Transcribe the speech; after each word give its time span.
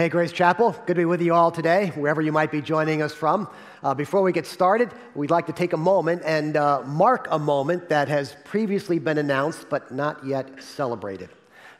Hey, 0.00 0.08
Grace 0.08 0.32
Chapel, 0.32 0.70
good 0.86 0.94
to 0.94 1.00
be 1.02 1.04
with 1.04 1.20
you 1.20 1.34
all 1.34 1.50
today, 1.50 1.88
wherever 1.88 2.22
you 2.22 2.32
might 2.32 2.50
be 2.50 2.62
joining 2.62 3.02
us 3.02 3.12
from. 3.12 3.46
Uh, 3.82 3.92
before 3.92 4.22
we 4.22 4.32
get 4.32 4.46
started, 4.46 4.90
we'd 5.14 5.30
like 5.30 5.44
to 5.44 5.52
take 5.52 5.74
a 5.74 5.76
moment 5.76 6.22
and 6.24 6.56
uh, 6.56 6.80
mark 6.86 7.28
a 7.30 7.38
moment 7.38 7.90
that 7.90 8.08
has 8.08 8.34
previously 8.44 8.98
been 8.98 9.18
announced 9.18 9.68
but 9.68 9.92
not 9.92 10.24
yet 10.24 10.62
celebrated. 10.62 11.28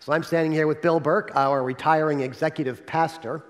So 0.00 0.12
I'm 0.12 0.22
standing 0.22 0.52
here 0.52 0.66
with 0.66 0.82
Bill 0.82 1.00
Burke, 1.00 1.34
our 1.34 1.62
retiring 1.62 2.20
executive 2.20 2.84
pastor. 2.84 3.42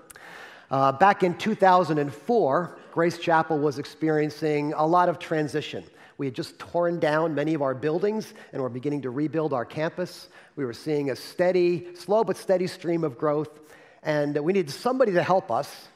Uh, 0.69 0.93
back 0.93 1.21
in 1.23 1.37
2004, 1.37 2.79
Grace 2.93 3.17
Chapel 3.17 3.59
was 3.59 3.77
experiencing 3.77 4.71
a 4.77 4.87
lot 4.87 5.09
of 5.09 5.19
transition. 5.19 5.83
We 6.17 6.27
had 6.27 6.33
just 6.33 6.57
torn 6.59 6.97
down 6.97 7.35
many 7.35 7.55
of 7.55 7.61
our 7.61 7.73
buildings 7.73 8.33
and 8.53 8.61
were 8.61 8.69
beginning 8.69 9.01
to 9.01 9.09
rebuild 9.09 9.51
our 9.51 9.65
campus. 9.65 10.29
We 10.55 10.63
were 10.63 10.71
seeing 10.71 11.09
a 11.09 11.15
steady, 11.17 11.93
slow 11.93 12.23
but 12.23 12.37
steady 12.37 12.67
stream 12.67 13.03
of 13.03 13.17
growth 13.17 13.59
and 14.03 14.37
we 14.37 14.53
needed 14.53 14.71
somebody 14.71 15.13
to 15.13 15.23
help 15.23 15.51
us, 15.51 15.87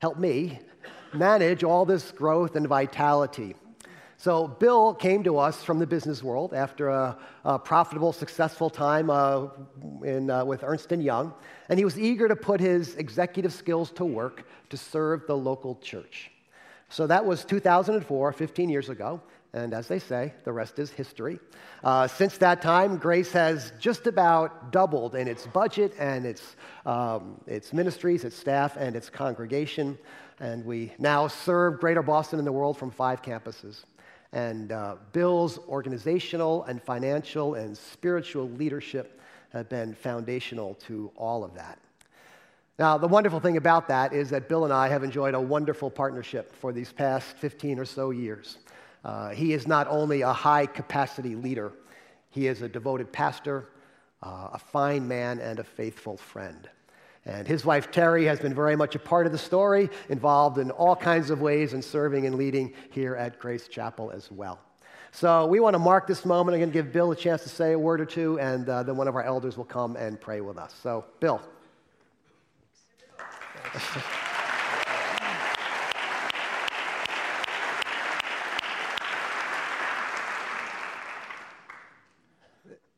help 0.00 0.18
me, 0.18 0.60
manage 1.12 1.64
all 1.64 1.84
this 1.84 2.12
growth 2.12 2.56
and 2.56 2.66
vitality. 2.66 3.54
So 4.20 4.48
Bill 4.48 4.94
came 4.94 5.22
to 5.24 5.38
us 5.38 5.62
from 5.62 5.78
the 5.78 5.86
business 5.86 6.24
world 6.24 6.52
after 6.52 6.88
a, 6.88 7.16
a 7.44 7.58
profitable, 7.58 8.12
successful 8.12 8.68
time 8.68 9.10
uh, 9.10 9.46
in, 10.02 10.28
uh, 10.28 10.44
with 10.44 10.64
Ernst 10.64 10.90
& 10.90 10.92
Young, 10.92 11.32
and 11.68 11.78
he 11.78 11.84
was 11.84 11.98
eager 11.98 12.26
to 12.26 12.34
put 12.34 12.60
his 12.60 12.96
executive 12.96 13.52
skills 13.52 13.92
to 13.92 14.04
work 14.04 14.44
to 14.70 14.76
serve 14.76 15.26
the 15.28 15.36
local 15.36 15.76
church. 15.76 16.32
So 16.88 17.06
that 17.06 17.24
was 17.24 17.44
2004, 17.44 18.32
15 18.32 18.68
years 18.68 18.88
ago. 18.88 19.22
And 19.52 19.72
as 19.72 19.88
they 19.88 19.98
say, 19.98 20.34
the 20.44 20.52
rest 20.52 20.78
is 20.78 20.90
history. 20.90 21.40
Uh, 21.82 22.06
since 22.06 22.36
that 22.38 22.60
time, 22.60 22.98
Grace 22.98 23.32
has 23.32 23.72
just 23.80 24.06
about 24.06 24.72
doubled 24.72 25.14
in 25.14 25.26
its 25.26 25.46
budget 25.46 25.94
and 25.98 26.26
its, 26.26 26.56
um, 26.84 27.40
its 27.46 27.72
ministries, 27.72 28.24
its 28.24 28.36
staff, 28.36 28.76
and 28.76 28.94
its 28.94 29.08
congregation. 29.08 29.98
And 30.40 30.64
we 30.64 30.92
now 30.98 31.28
serve 31.28 31.80
Greater 31.80 32.02
Boston 32.02 32.38
and 32.38 32.46
the 32.46 32.52
world 32.52 32.76
from 32.76 32.90
five 32.90 33.22
campuses. 33.22 33.84
And 34.32 34.72
uh, 34.72 34.96
Bill's 35.12 35.58
organizational 35.68 36.64
and 36.64 36.82
financial 36.82 37.54
and 37.54 37.76
spiritual 37.76 38.50
leadership 38.50 39.18
have 39.50 39.70
been 39.70 39.94
foundational 39.94 40.74
to 40.74 41.10
all 41.16 41.42
of 41.42 41.54
that. 41.54 41.78
Now, 42.78 42.96
the 42.96 43.08
wonderful 43.08 43.40
thing 43.40 43.56
about 43.56 43.88
that 43.88 44.12
is 44.12 44.30
that 44.30 44.48
Bill 44.48 44.64
and 44.64 44.72
I 44.72 44.88
have 44.88 45.02
enjoyed 45.02 45.34
a 45.34 45.40
wonderful 45.40 45.90
partnership 45.90 46.54
for 46.54 46.72
these 46.72 46.92
past 46.92 47.36
15 47.38 47.78
or 47.78 47.84
so 47.84 48.10
years. 48.10 48.58
Uh, 49.04 49.30
he 49.30 49.52
is 49.52 49.66
not 49.66 49.86
only 49.88 50.22
a 50.22 50.32
high 50.32 50.66
capacity 50.66 51.34
leader, 51.34 51.72
he 52.30 52.46
is 52.46 52.62
a 52.62 52.68
devoted 52.68 53.12
pastor, 53.12 53.68
uh, 54.22 54.50
a 54.52 54.58
fine 54.58 55.06
man, 55.06 55.38
and 55.38 55.58
a 55.58 55.64
faithful 55.64 56.16
friend. 56.16 56.68
And 57.24 57.46
his 57.46 57.64
wife 57.64 57.90
Terry 57.90 58.24
has 58.24 58.40
been 58.40 58.54
very 58.54 58.76
much 58.76 58.94
a 58.94 58.98
part 58.98 59.26
of 59.26 59.32
the 59.32 59.38
story, 59.38 59.90
involved 60.08 60.58
in 60.58 60.70
all 60.70 60.96
kinds 60.96 61.30
of 61.30 61.40
ways 61.40 61.74
in 61.74 61.82
serving 61.82 62.26
and 62.26 62.36
leading 62.36 62.72
here 62.90 63.14
at 63.14 63.38
Grace 63.38 63.68
Chapel 63.68 64.10
as 64.10 64.30
well. 64.30 64.58
So 65.12 65.46
we 65.46 65.60
want 65.60 65.74
to 65.74 65.78
mark 65.78 66.06
this 66.06 66.24
moment. 66.24 66.54
I'm 66.54 66.60
going 66.60 66.70
to 66.70 66.74
give 66.74 66.92
Bill 66.92 67.12
a 67.12 67.16
chance 67.16 67.42
to 67.42 67.48
say 67.48 67.72
a 67.72 67.78
word 67.78 68.00
or 68.00 68.06
two, 68.06 68.38
and 68.38 68.68
uh, 68.68 68.82
then 68.82 68.96
one 68.96 69.08
of 69.08 69.16
our 69.16 69.22
elders 69.22 69.56
will 69.56 69.64
come 69.64 69.96
and 69.96 70.20
pray 70.20 70.40
with 70.40 70.58
us. 70.58 70.74
So, 70.82 71.04
Bill. 71.20 71.40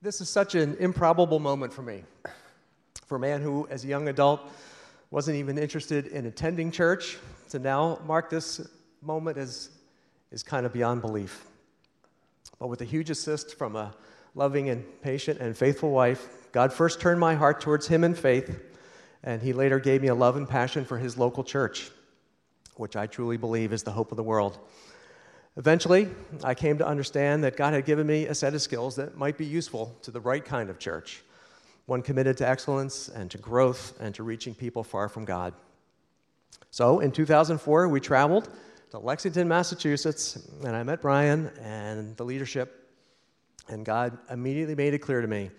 This 0.02 0.22
is 0.22 0.30
such 0.30 0.54
an 0.54 0.78
improbable 0.80 1.40
moment 1.40 1.74
for 1.74 1.82
me. 1.82 2.04
For 3.04 3.16
a 3.16 3.20
man 3.20 3.42
who, 3.42 3.68
as 3.68 3.84
a 3.84 3.86
young 3.86 4.08
adult, 4.08 4.40
wasn't 5.10 5.36
even 5.36 5.58
interested 5.58 6.06
in 6.06 6.24
attending 6.24 6.70
church, 6.70 7.18
to 7.50 7.58
now 7.58 8.00
mark 8.06 8.30
this 8.30 8.66
moment 9.02 9.36
is, 9.36 9.68
is 10.30 10.42
kind 10.42 10.64
of 10.64 10.72
beyond 10.72 11.02
belief. 11.02 11.44
But 12.58 12.68
with 12.68 12.80
a 12.80 12.86
huge 12.86 13.10
assist 13.10 13.58
from 13.58 13.76
a 13.76 13.94
loving 14.34 14.70
and 14.70 14.86
patient 15.02 15.38
and 15.38 15.54
faithful 15.54 15.90
wife, 15.90 16.28
God 16.52 16.72
first 16.72 16.98
turned 16.98 17.20
my 17.20 17.34
heart 17.34 17.60
towards 17.60 17.86
Him 17.86 18.02
in 18.02 18.14
faith, 18.14 18.58
and 19.22 19.42
He 19.42 19.52
later 19.52 19.78
gave 19.78 20.00
me 20.00 20.08
a 20.08 20.14
love 20.14 20.38
and 20.38 20.48
passion 20.48 20.86
for 20.86 20.96
His 20.96 21.18
local 21.18 21.44
church, 21.44 21.90
which 22.76 22.96
I 22.96 23.06
truly 23.06 23.36
believe 23.36 23.74
is 23.74 23.82
the 23.82 23.92
hope 23.92 24.12
of 24.12 24.16
the 24.16 24.22
world. 24.22 24.60
Eventually, 25.56 26.08
I 26.44 26.54
came 26.54 26.78
to 26.78 26.86
understand 26.86 27.42
that 27.44 27.56
God 27.56 27.74
had 27.74 27.84
given 27.84 28.06
me 28.06 28.26
a 28.26 28.34
set 28.34 28.54
of 28.54 28.62
skills 28.62 28.96
that 28.96 29.16
might 29.16 29.36
be 29.36 29.44
useful 29.44 29.96
to 30.02 30.10
the 30.10 30.20
right 30.20 30.44
kind 30.44 30.70
of 30.70 30.78
church, 30.78 31.22
one 31.86 32.02
committed 32.02 32.36
to 32.38 32.48
excellence 32.48 33.08
and 33.08 33.30
to 33.32 33.38
growth 33.38 33.94
and 34.00 34.14
to 34.14 34.22
reaching 34.22 34.54
people 34.54 34.84
far 34.84 35.08
from 35.08 35.24
God. 35.24 35.52
So 36.70 37.00
in 37.00 37.10
2004, 37.10 37.88
we 37.88 37.98
traveled 37.98 38.48
to 38.92 38.98
Lexington, 38.98 39.48
Massachusetts, 39.48 40.48
and 40.64 40.76
I 40.76 40.84
met 40.84 41.02
Brian 41.02 41.50
and 41.60 42.16
the 42.16 42.24
leadership, 42.24 42.88
and 43.68 43.84
God 43.84 44.16
immediately 44.30 44.76
made 44.76 44.94
it 44.94 44.98
clear 44.98 45.20
to 45.20 45.28
me 45.28 45.50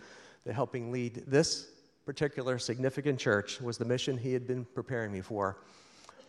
that 0.45 0.53
helping 0.53 0.91
lead 0.91 1.25
this 1.27 1.67
particular 2.05 2.57
significant 2.59 3.19
church 3.19 3.59
was 3.59 3.77
the 3.77 3.85
mission 3.85 4.17
he 4.17 4.31
had 4.31 4.47
been 4.47 4.63
preparing 4.63 5.11
me 5.11 5.21
for 5.21 5.57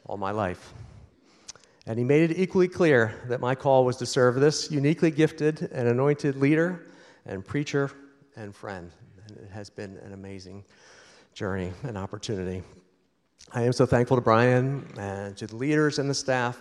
all 0.06 0.16
my 0.16 0.32
life. 0.32 0.74
And 1.86 1.98
he 1.98 2.04
made 2.04 2.30
it 2.30 2.38
equally 2.38 2.68
clear 2.68 3.20
that 3.26 3.40
my 3.40 3.54
call 3.54 3.84
was 3.84 3.96
to 3.96 4.06
serve 4.06 4.36
this 4.36 4.70
uniquely 4.70 5.10
gifted 5.10 5.68
and 5.72 5.88
anointed 5.88 6.36
leader 6.36 6.86
and 7.26 7.44
preacher 7.44 7.90
and 8.36 8.54
friend. 8.54 8.90
And 9.26 9.36
it 9.38 9.50
has 9.50 9.68
been 9.68 9.96
an 9.98 10.12
amazing 10.12 10.64
journey 11.34 11.72
and 11.82 11.98
opportunity. 11.98 12.62
I 13.52 13.62
am 13.62 13.72
so 13.72 13.84
thankful 13.84 14.16
to 14.16 14.20
Brian 14.20 14.86
and 14.96 15.36
to 15.36 15.46
the 15.46 15.56
leaders 15.56 15.98
and 15.98 16.08
the 16.08 16.14
staff, 16.14 16.58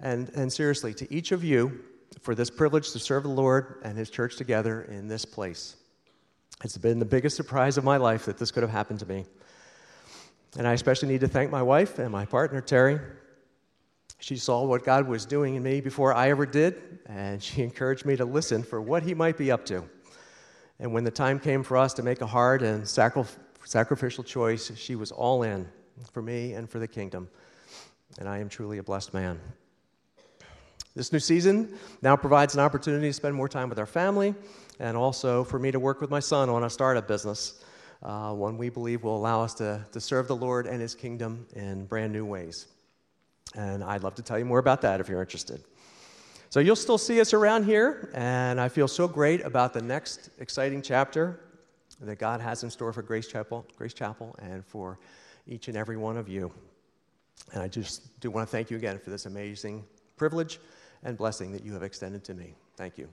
and, 0.00 0.28
and 0.30 0.52
seriously, 0.52 0.92
to 0.94 1.12
each 1.12 1.32
of 1.32 1.42
you 1.42 1.80
for 2.20 2.34
this 2.34 2.50
privilege 2.50 2.92
to 2.92 2.98
serve 2.98 3.22
the 3.22 3.30
Lord 3.30 3.80
and 3.82 3.96
His 3.96 4.10
church 4.10 4.36
together 4.36 4.82
in 4.82 5.08
this 5.08 5.24
place. 5.24 5.76
It's 6.62 6.76
been 6.76 6.98
the 6.98 7.06
biggest 7.06 7.36
surprise 7.36 7.78
of 7.78 7.84
my 7.84 7.96
life 7.96 8.26
that 8.26 8.36
this 8.36 8.50
could 8.50 8.62
have 8.62 8.70
happened 8.70 9.00
to 9.00 9.06
me. 9.06 9.24
And 10.58 10.68
I 10.68 10.72
especially 10.72 11.08
need 11.08 11.20
to 11.22 11.28
thank 11.28 11.50
my 11.50 11.62
wife 11.62 11.98
and 11.98 12.10
my 12.10 12.26
partner, 12.26 12.60
Terry, 12.60 13.00
she 14.20 14.36
saw 14.36 14.64
what 14.64 14.84
God 14.84 15.08
was 15.08 15.24
doing 15.24 15.56
in 15.56 15.62
me 15.62 15.80
before 15.80 16.14
I 16.14 16.30
ever 16.30 16.46
did, 16.46 17.00
and 17.06 17.42
she 17.42 17.62
encouraged 17.64 18.04
me 18.04 18.16
to 18.16 18.24
listen 18.24 18.62
for 18.62 18.80
what 18.80 19.02
He 19.02 19.14
might 19.14 19.36
be 19.36 19.50
up 19.50 19.64
to. 19.66 19.84
And 20.78 20.92
when 20.92 21.04
the 21.04 21.10
time 21.10 21.38
came 21.38 21.62
for 21.62 21.76
us 21.76 21.92
to 21.94 22.02
make 22.02 22.20
a 22.20 22.26
hard 22.26 22.62
and 22.62 22.86
sacri- 22.86 23.24
sacrificial 23.64 24.22
choice, 24.22 24.70
she 24.76 24.94
was 24.94 25.10
all 25.10 25.42
in 25.42 25.68
for 26.12 26.22
me 26.22 26.52
and 26.52 26.68
for 26.68 26.78
the 26.78 26.88
kingdom. 26.88 27.28
And 28.18 28.28
I 28.28 28.38
am 28.38 28.48
truly 28.48 28.78
a 28.78 28.82
blessed 28.82 29.12
man. 29.12 29.40
This 30.96 31.12
new 31.12 31.20
season 31.20 31.78
now 32.02 32.16
provides 32.16 32.54
an 32.54 32.60
opportunity 32.60 33.08
to 33.08 33.12
spend 33.12 33.34
more 33.34 33.48
time 33.48 33.68
with 33.68 33.78
our 33.78 33.86
family 33.86 34.34
and 34.80 34.96
also 34.96 35.44
for 35.44 35.58
me 35.58 35.70
to 35.70 35.78
work 35.78 36.00
with 36.00 36.10
my 36.10 36.18
son 36.18 36.48
on 36.48 36.64
a 36.64 36.70
startup 36.70 37.06
business, 37.06 37.62
uh, 38.02 38.32
one 38.32 38.56
we 38.58 38.70
believe 38.70 39.04
will 39.04 39.16
allow 39.16 39.42
us 39.42 39.54
to, 39.54 39.84
to 39.92 40.00
serve 40.00 40.26
the 40.26 40.36
Lord 40.36 40.66
and 40.66 40.80
His 40.80 40.94
kingdom 40.94 41.46
in 41.54 41.84
brand 41.84 42.12
new 42.12 42.24
ways. 42.24 42.66
And 43.54 43.82
I'd 43.82 44.02
love 44.02 44.14
to 44.16 44.22
tell 44.22 44.38
you 44.38 44.44
more 44.44 44.58
about 44.58 44.80
that 44.82 45.00
if 45.00 45.08
you're 45.08 45.20
interested. 45.20 45.62
So 46.50 46.60
you'll 46.60 46.76
still 46.76 46.98
see 46.98 47.20
us 47.20 47.32
around 47.32 47.64
here, 47.64 48.10
and 48.12 48.60
I 48.60 48.68
feel 48.68 48.88
so 48.88 49.06
great 49.06 49.44
about 49.44 49.72
the 49.72 49.82
next 49.82 50.30
exciting 50.40 50.82
chapter 50.82 51.38
that 52.00 52.16
God 52.16 52.40
has 52.40 52.64
in 52.64 52.70
store 52.70 52.92
for 52.92 53.02
Grace 53.02 53.28
Chapel, 53.28 53.64
Grace 53.76 53.94
Chapel, 53.94 54.34
and 54.40 54.64
for 54.64 54.98
each 55.46 55.68
and 55.68 55.76
every 55.76 55.96
one 55.96 56.16
of 56.16 56.28
you. 56.28 56.52
And 57.52 57.62
I 57.62 57.68
just 57.68 58.18
do 58.20 58.30
want 58.30 58.48
to 58.48 58.50
thank 58.50 58.70
you 58.70 58.76
again 58.76 58.98
for 58.98 59.10
this 59.10 59.26
amazing 59.26 59.84
privilege 60.16 60.58
and 61.04 61.16
blessing 61.16 61.52
that 61.52 61.64
you 61.64 61.72
have 61.72 61.82
extended 61.82 62.24
to 62.24 62.34
me. 62.34 62.54
Thank 62.76 62.98
you. 62.98 63.08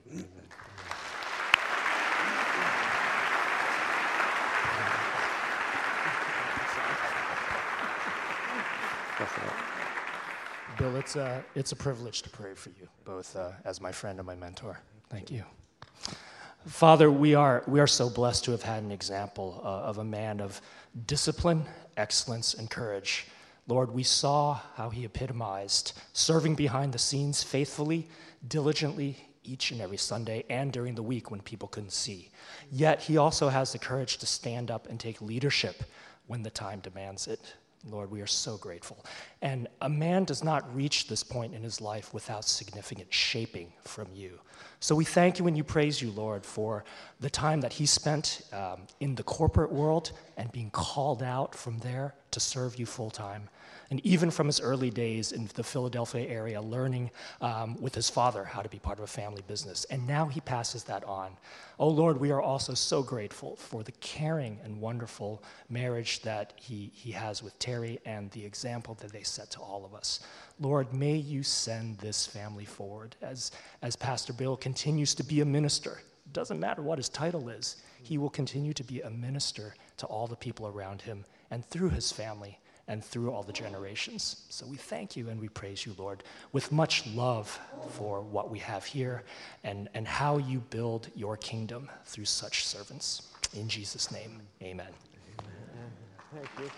Bill, 10.78 10.94
it's 10.94 11.16
a, 11.16 11.44
it's 11.56 11.72
a 11.72 11.76
privilege 11.76 12.22
to 12.22 12.30
pray 12.30 12.54
for 12.54 12.68
you, 12.70 12.88
both 13.04 13.34
uh, 13.34 13.50
as 13.64 13.80
my 13.80 13.90
friend 13.90 14.20
and 14.20 14.26
my 14.26 14.36
mentor. 14.36 14.78
Thank 15.10 15.28
you. 15.28 15.42
Father, 16.66 17.10
we 17.10 17.34
are, 17.34 17.64
we 17.66 17.80
are 17.80 17.86
so 17.88 18.08
blessed 18.08 18.44
to 18.44 18.52
have 18.52 18.62
had 18.62 18.84
an 18.84 18.92
example 18.92 19.60
uh, 19.64 19.66
of 19.66 19.98
a 19.98 20.04
man 20.04 20.40
of 20.40 20.60
discipline, 21.06 21.64
excellence, 21.96 22.54
and 22.54 22.70
courage. 22.70 23.26
Lord, 23.66 23.92
we 23.92 24.04
saw 24.04 24.60
how 24.76 24.90
he 24.90 25.04
epitomized 25.04 25.98
serving 26.12 26.54
behind 26.54 26.92
the 26.92 26.98
scenes 26.98 27.42
faithfully, 27.42 28.08
diligently, 28.46 29.16
each 29.42 29.72
and 29.72 29.80
every 29.80 29.96
Sunday 29.96 30.44
and 30.48 30.72
during 30.72 30.94
the 30.94 31.02
week 31.02 31.32
when 31.32 31.40
people 31.40 31.66
couldn't 31.66 31.92
see. 31.92 32.30
Yet 32.70 33.02
he 33.02 33.16
also 33.16 33.48
has 33.48 33.72
the 33.72 33.78
courage 33.80 34.18
to 34.18 34.26
stand 34.26 34.70
up 34.70 34.88
and 34.88 35.00
take 35.00 35.20
leadership 35.20 35.82
when 36.28 36.44
the 36.44 36.50
time 36.50 36.78
demands 36.78 37.26
it. 37.26 37.54
Lord, 37.84 38.10
we 38.10 38.20
are 38.20 38.26
so 38.26 38.56
grateful. 38.56 39.04
And 39.40 39.68
a 39.80 39.88
man 39.88 40.24
does 40.24 40.42
not 40.42 40.74
reach 40.74 41.06
this 41.06 41.22
point 41.22 41.54
in 41.54 41.62
his 41.62 41.80
life 41.80 42.12
without 42.12 42.44
significant 42.44 43.12
shaping 43.12 43.72
from 43.84 44.08
you. 44.12 44.40
So 44.80 44.94
we 44.94 45.04
thank 45.04 45.38
you 45.38 45.46
and 45.46 45.56
you 45.56 45.64
praise 45.64 46.02
you, 46.02 46.10
Lord, 46.10 46.44
for 46.44 46.84
the 47.20 47.30
time 47.30 47.60
that 47.60 47.72
he 47.72 47.86
spent 47.86 48.42
um, 48.52 48.82
in 49.00 49.14
the 49.14 49.22
corporate 49.22 49.72
world 49.72 50.12
and 50.36 50.50
being 50.52 50.70
called 50.70 51.22
out 51.22 51.54
from 51.54 51.78
there 51.78 52.14
to 52.32 52.40
serve 52.40 52.78
you 52.78 52.86
full 52.86 53.10
time 53.10 53.48
and 53.90 54.04
even 54.04 54.30
from 54.30 54.46
his 54.46 54.60
early 54.60 54.90
days 54.90 55.32
in 55.32 55.48
the 55.54 55.64
Philadelphia 55.64 56.28
area, 56.28 56.60
learning 56.60 57.10
um, 57.40 57.80
with 57.80 57.94
his 57.94 58.10
father 58.10 58.44
how 58.44 58.60
to 58.60 58.68
be 58.68 58.78
part 58.78 58.98
of 58.98 59.04
a 59.04 59.08
family 59.08 59.42
business. 59.46 59.86
And 59.86 60.06
now 60.06 60.26
he 60.26 60.40
passes 60.40 60.84
that 60.84 61.04
on. 61.04 61.36
Oh 61.78 61.88
Lord, 61.88 62.20
we 62.20 62.30
are 62.30 62.42
also 62.42 62.74
so 62.74 63.02
grateful 63.02 63.56
for 63.56 63.82
the 63.82 63.92
caring 63.92 64.58
and 64.62 64.80
wonderful 64.80 65.42
marriage 65.70 66.20
that 66.22 66.52
he, 66.56 66.90
he 66.94 67.12
has 67.12 67.42
with 67.42 67.58
Terry 67.58 67.98
and 68.04 68.30
the 68.32 68.44
example 68.44 68.94
that 69.00 69.12
they 69.12 69.22
set 69.22 69.50
to 69.52 69.60
all 69.60 69.84
of 69.86 69.94
us. 69.94 70.20
Lord, 70.60 70.92
may 70.92 71.16
you 71.16 71.42
send 71.42 71.98
this 71.98 72.26
family 72.26 72.66
forward 72.66 73.16
as, 73.22 73.52
as 73.80 73.96
Pastor 73.96 74.32
Bill 74.32 74.56
continues 74.56 75.14
to 75.14 75.22
be 75.22 75.40
a 75.40 75.46
minister. 75.46 76.02
It 76.26 76.32
doesn't 76.34 76.60
matter 76.60 76.82
what 76.82 76.98
his 76.98 77.08
title 77.08 77.48
is, 77.48 77.76
he 78.02 78.18
will 78.18 78.30
continue 78.30 78.74
to 78.74 78.84
be 78.84 79.00
a 79.00 79.10
minister 79.10 79.74
to 79.96 80.06
all 80.06 80.26
the 80.26 80.36
people 80.36 80.66
around 80.66 81.00
him 81.00 81.24
and 81.50 81.64
through 81.64 81.90
his 81.90 82.12
family 82.12 82.58
and 82.88 83.04
through 83.04 83.30
all 83.30 83.42
the 83.42 83.52
generations. 83.52 84.44
So 84.48 84.66
we 84.66 84.76
thank 84.76 85.16
you 85.16 85.28
and 85.28 85.40
we 85.40 85.48
praise 85.48 85.84
you, 85.86 85.94
Lord, 85.98 86.24
with 86.52 86.72
much 86.72 87.06
love 87.08 87.58
for 87.90 88.22
what 88.22 88.50
we 88.50 88.58
have 88.60 88.84
here 88.84 89.22
and, 89.62 89.88
and 89.94 90.08
how 90.08 90.38
you 90.38 90.60
build 90.70 91.08
your 91.14 91.36
kingdom 91.36 91.90
through 92.06 92.24
such 92.24 92.64
servants. 92.64 93.28
In 93.54 93.68
Jesus' 93.68 94.10
name, 94.10 94.40
amen. 94.62 94.88
amen. 95.38 95.92
Thank 96.34 96.48
you. 96.58 96.70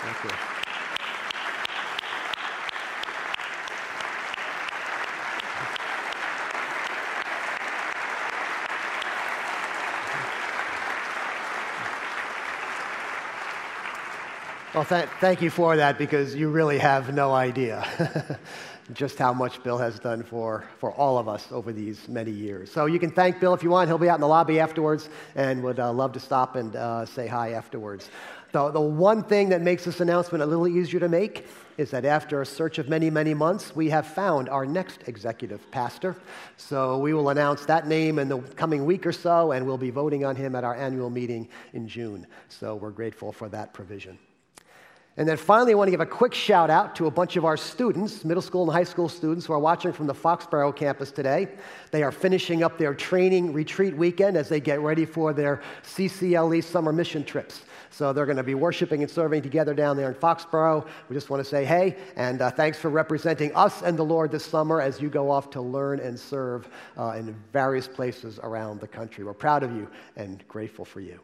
Thank 0.00 0.24
you. 0.24 0.57
Well, 14.78 14.86
th- 14.86 15.08
thank 15.18 15.42
you 15.42 15.50
for 15.50 15.76
that 15.76 15.98
because 15.98 16.36
you 16.36 16.50
really 16.50 16.78
have 16.78 17.12
no 17.12 17.32
idea 17.32 18.38
just 18.92 19.18
how 19.18 19.32
much 19.32 19.60
Bill 19.64 19.76
has 19.76 19.98
done 19.98 20.22
for, 20.22 20.66
for 20.78 20.92
all 20.92 21.18
of 21.18 21.26
us 21.26 21.48
over 21.50 21.72
these 21.72 22.06
many 22.06 22.30
years. 22.30 22.70
So 22.70 22.86
you 22.86 23.00
can 23.00 23.10
thank 23.10 23.40
Bill 23.40 23.54
if 23.54 23.64
you 23.64 23.70
want. 23.70 23.88
He'll 23.88 23.98
be 23.98 24.08
out 24.08 24.14
in 24.14 24.20
the 24.20 24.28
lobby 24.28 24.60
afterwards 24.60 25.08
and 25.34 25.64
would 25.64 25.80
uh, 25.80 25.92
love 25.92 26.12
to 26.12 26.20
stop 26.20 26.54
and 26.54 26.76
uh, 26.76 27.06
say 27.06 27.26
hi 27.26 27.54
afterwards. 27.54 28.08
The, 28.52 28.70
the 28.70 28.80
one 28.80 29.24
thing 29.24 29.48
that 29.48 29.62
makes 29.62 29.84
this 29.84 29.98
announcement 29.98 30.44
a 30.44 30.46
little 30.46 30.68
easier 30.68 31.00
to 31.00 31.08
make 31.08 31.48
is 31.76 31.90
that 31.90 32.04
after 32.04 32.40
a 32.40 32.46
search 32.46 32.78
of 32.78 32.88
many, 32.88 33.10
many 33.10 33.34
months, 33.34 33.74
we 33.74 33.90
have 33.90 34.06
found 34.06 34.48
our 34.48 34.64
next 34.64 35.08
executive 35.08 35.68
pastor. 35.72 36.14
So 36.56 36.98
we 36.98 37.14
will 37.14 37.30
announce 37.30 37.64
that 37.64 37.88
name 37.88 38.20
in 38.20 38.28
the 38.28 38.38
coming 38.54 38.84
week 38.84 39.06
or 39.06 39.12
so, 39.12 39.50
and 39.50 39.66
we'll 39.66 39.76
be 39.76 39.90
voting 39.90 40.24
on 40.24 40.36
him 40.36 40.54
at 40.54 40.62
our 40.62 40.76
annual 40.76 41.10
meeting 41.10 41.48
in 41.72 41.88
June. 41.88 42.28
So 42.48 42.76
we're 42.76 42.92
grateful 42.92 43.32
for 43.32 43.48
that 43.48 43.74
provision. 43.74 44.20
And 45.18 45.26
then 45.26 45.36
finally, 45.36 45.72
I 45.72 45.74
want 45.74 45.88
to 45.88 45.90
give 45.90 46.00
a 46.00 46.06
quick 46.06 46.32
shout 46.32 46.70
out 46.70 46.94
to 46.94 47.06
a 47.06 47.10
bunch 47.10 47.34
of 47.34 47.44
our 47.44 47.56
students, 47.56 48.24
middle 48.24 48.40
school 48.40 48.62
and 48.62 48.72
high 48.72 48.84
school 48.84 49.08
students 49.08 49.46
who 49.46 49.52
are 49.52 49.58
watching 49.58 49.92
from 49.92 50.06
the 50.06 50.14
Foxborough 50.14 50.76
campus 50.76 51.10
today. 51.10 51.48
They 51.90 52.04
are 52.04 52.12
finishing 52.12 52.62
up 52.62 52.78
their 52.78 52.94
training 52.94 53.52
retreat 53.52 53.96
weekend 53.96 54.36
as 54.36 54.48
they 54.48 54.60
get 54.60 54.80
ready 54.80 55.04
for 55.04 55.32
their 55.32 55.60
CCLE 55.82 56.62
summer 56.62 56.92
mission 56.92 57.24
trips. 57.24 57.62
So 57.90 58.12
they're 58.12 58.26
going 58.26 58.36
to 58.36 58.44
be 58.44 58.54
worshiping 58.54 59.02
and 59.02 59.10
serving 59.10 59.42
together 59.42 59.74
down 59.74 59.96
there 59.96 60.08
in 60.08 60.14
Foxborough. 60.14 60.86
We 61.08 61.14
just 61.14 61.30
want 61.30 61.42
to 61.42 61.50
say 61.50 61.64
hey, 61.64 61.96
and 62.14 62.40
uh, 62.40 62.52
thanks 62.52 62.78
for 62.78 62.88
representing 62.88 63.52
us 63.56 63.82
and 63.82 63.98
the 63.98 64.04
Lord 64.04 64.30
this 64.30 64.44
summer 64.44 64.80
as 64.80 65.00
you 65.00 65.08
go 65.08 65.32
off 65.32 65.50
to 65.50 65.60
learn 65.60 65.98
and 65.98 66.16
serve 66.16 66.68
uh, 66.96 67.16
in 67.18 67.34
various 67.52 67.88
places 67.88 68.38
around 68.44 68.78
the 68.78 68.86
country. 68.86 69.24
We're 69.24 69.34
proud 69.34 69.64
of 69.64 69.74
you 69.74 69.88
and 70.14 70.46
grateful 70.46 70.84
for 70.84 71.00
you. 71.00 71.18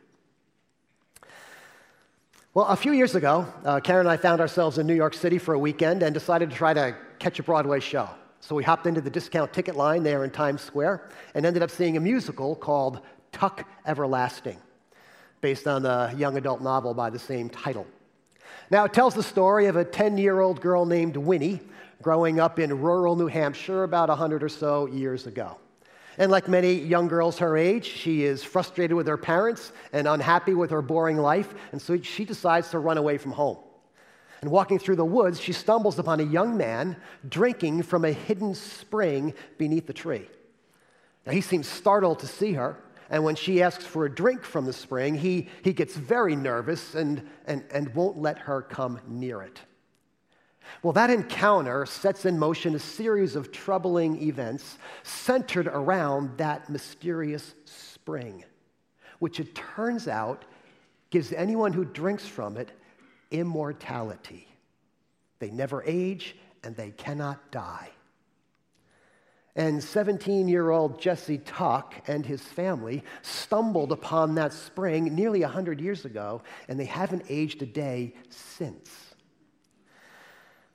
Well, 2.54 2.66
a 2.66 2.76
few 2.76 2.92
years 2.92 3.16
ago, 3.16 3.52
uh, 3.64 3.80
Karen 3.80 4.06
and 4.06 4.08
I 4.08 4.16
found 4.16 4.40
ourselves 4.40 4.78
in 4.78 4.86
New 4.86 4.94
York 4.94 5.14
City 5.14 5.38
for 5.38 5.54
a 5.54 5.58
weekend 5.58 6.04
and 6.04 6.14
decided 6.14 6.50
to 6.50 6.56
try 6.56 6.72
to 6.72 6.96
catch 7.18 7.40
a 7.40 7.42
Broadway 7.42 7.80
show. 7.80 8.08
So 8.38 8.54
we 8.54 8.62
hopped 8.62 8.86
into 8.86 9.00
the 9.00 9.10
discount 9.10 9.52
ticket 9.52 9.74
line 9.74 10.04
there 10.04 10.22
in 10.22 10.30
Times 10.30 10.62
Square 10.62 11.10
and 11.34 11.44
ended 11.44 11.64
up 11.64 11.70
seeing 11.72 11.96
a 11.96 12.00
musical 12.00 12.54
called 12.54 13.00
Tuck 13.32 13.66
Everlasting, 13.84 14.56
based 15.40 15.66
on 15.66 15.82
the 15.82 16.14
young 16.16 16.36
adult 16.36 16.62
novel 16.62 16.94
by 16.94 17.10
the 17.10 17.18
same 17.18 17.50
title. 17.50 17.88
Now, 18.70 18.84
it 18.84 18.92
tells 18.92 19.14
the 19.14 19.22
story 19.24 19.66
of 19.66 19.74
a 19.74 19.84
10 19.84 20.16
year 20.16 20.38
old 20.38 20.60
girl 20.60 20.86
named 20.86 21.16
Winnie 21.16 21.60
growing 22.02 22.38
up 22.38 22.60
in 22.60 22.80
rural 22.80 23.16
New 23.16 23.26
Hampshire 23.26 23.82
about 23.82 24.10
100 24.10 24.44
or 24.44 24.48
so 24.48 24.86
years 24.86 25.26
ago. 25.26 25.56
And 26.19 26.31
like 26.31 26.49
many 26.49 26.75
young 26.75 27.08
girls 27.08 27.38
her 27.38 27.56
age, 27.56 27.87
she 27.87 28.25
is 28.25 28.44
frustrated 28.44 28.96
with 28.96 29.06
her 29.06 29.16
parents 29.16 29.72
and 29.93 30.06
unhappy 30.06 30.55
with 30.55 30.70
her 30.70 30.82
boring 30.82 31.19
life, 31.19 31.55
and 31.72 31.82
so 31.82 32.00
she 32.00 32.25
decides 32.25 32.70
to 32.70 32.78
run 32.78 32.99
away 32.99 33.19
from 33.19 33.32
home. 33.32 33.58
And 34.40 34.50
walking 34.50 34.78
through 34.78 34.96
the 34.96 35.05
woods, 35.05 35.40
she 35.40 35.52
stumbles 35.52 35.99
upon 35.99 36.20
a 36.20 36.25
young 36.25 36.56
man 36.56 36.96
drinking 37.28 37.82
from 37.82 38.05
a 38.05 38.12
hidden 38.12 38.55
spring 38.55 39.34
beneath 39.58 39.87
the 39.87 39.93
tree. 39.93 40.28
Now, 41.26 41.32
he 41.32 41.40
seems 41.40 41.66
startled 41.66 42.19
to 42.20 42.26
see 42.26 42.52
her, 42.52 42.76
and 43.11 43.25
when 43.25 43.37
she 43.37 43.62
asks 43.62 43.84
for 43.84 44.05
a 44.05 44.14
drink 44.14 44.44
from 44.44 44.66
the 44.66 44.72
spring, 44.72 45.14
he, 45.14 45.49
he 45.62 45.73
gets 45.73 45.97
very 45.97 46.37
nervous 46.37 46.94
and, 46.94 47.26
and, 47.47 47.64
and 47.71 47.94
won't 47.94 48.18
let 48.18 48.38
her 48.38 48.62
come 48.62 49.00
near 49.09 49.42
it. 49.42 49.61
Well, 50.83 50.92
that 50.94 51.11
encounter 51.11 51.87
sets 51.87 52.25
in 52.25 52.38
motion 52.38 52.75
a 52.75 52.78
series 52.78 53.37
of 53.37 53.52
troubling 53.52 54.23
events 54.23 54.78
centered 55.02 55.66
around 55.66 56.38
that 56.38 56.68
mysterious 56.68 57.54
spring, 57.64 58.44
which 59.18 59.40
it 59.40 59.54
turns 59.54 60.09
out 60.09 60.44
gives 61.11 61.33
anyone 61.33 61.73
who 61.73 61.85
drinks 61.85 62.26
from 62.26 62.56
it 62.56 62.73
immortality. 63.30 64.49
They 65.38 65.50
never 65.50 65.83
age 65.85 66.37
and 66.62 66.76
they 66.76 66.90
cannot 66.92 67.50
die. 67.50 67.90
And 69.56 69.83
17 69.83 70.49
year 70.49 70.71
old 70.71 71.00
Jesse 71.00 71.38
Tuck 71.38 71.94
and 72.09 72.26
his 72.26 72.42
family 72.42 73.04
stumbled 73.23 73.92
upon 73.92 74.35
that 74.35 74.52
spring 74.52 75.14
nearly 75.14 75.42
100 75.42 75.80
years 75.80 76.04
ago, 76.04 76.42
and 76.68 76.78
they 76.78 76.85
haven't 76.85 77.26
aged 77.28 77.62
a 77.62 77.66
day 77.66 78.14
since. 78.30 79.13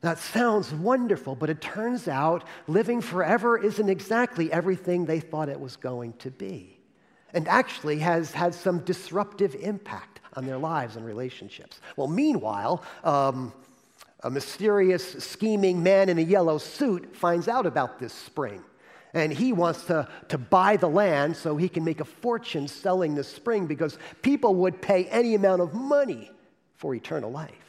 That 0.01 0.17
sounds 0.17 0.73
wonderful, 0.73 1.35
but 1.35 1.49
it 1.49 1.59
turns 1.59 2.07
out 2.07 2.45
living 2.67 3.01
forever 3.01 3.57
isn't 3.57 3.89
exactly 3.89 4.51
everything 4.51 5.05
they 5.05 5.19
thought 5.19 5.49
it 5.49 5.59
was 5.59 5.75
going 5.75 6.13
to 6.19 6.31
be, 6.31 6.79
and 7.33 7.47
actually 7.47 7.99
has 7.99 8.31
had 8.31 8.55
some 8.55 8.79
disruptive 8.79 9.55
impact 9.55 10.21
on 10.33 10.45
their 10.45 10.57
lives 10.57 10.95
and 10.95 11.05
relationships. 11.05 11.81
Well, 11.97 12.07
meanwhile, 12.07 12.83
um, 13.03 13.51
a 14.21 14.29
mysterious, 14.29 15.13
scheming 15.23 15.83
man 15.83 16.09
in 16.09 16.17
a 16.17 16.21
yellow 16.21 16.57
suit 16.57 17.15
finds 17.15 17.47
out 17.47 17.65
about 17.65 17.99
this 17.99 18.13
spring. 18.13 18.63
And 19.13 19.33
he 19.33 19.53
wants 19.53 19.85
to, 19.85 20.07
to 20.27 20.37
buy 20.37 20.77
the 20.77 20.87
land 20.89 21.35
so 21.35 21.57
he 21.57 21.67
can 21.67 21.83
make 21.83 21.99
a 21.99 22.05
fortune 22.05 22.67
selling 22.67 23.15
the 23.15 23.23
spring 23.23 23.65
because 23.65 23.97
people 24.21 24.55
would 24.55 24.81
pay 24.81 25.05
any 25.05 25.33
amount 25.35 25.61
of 25.61 25.73
money 25.73 26.31
for 26.75 26.93
eternal 26.93 27.31
life. 27.31 27.68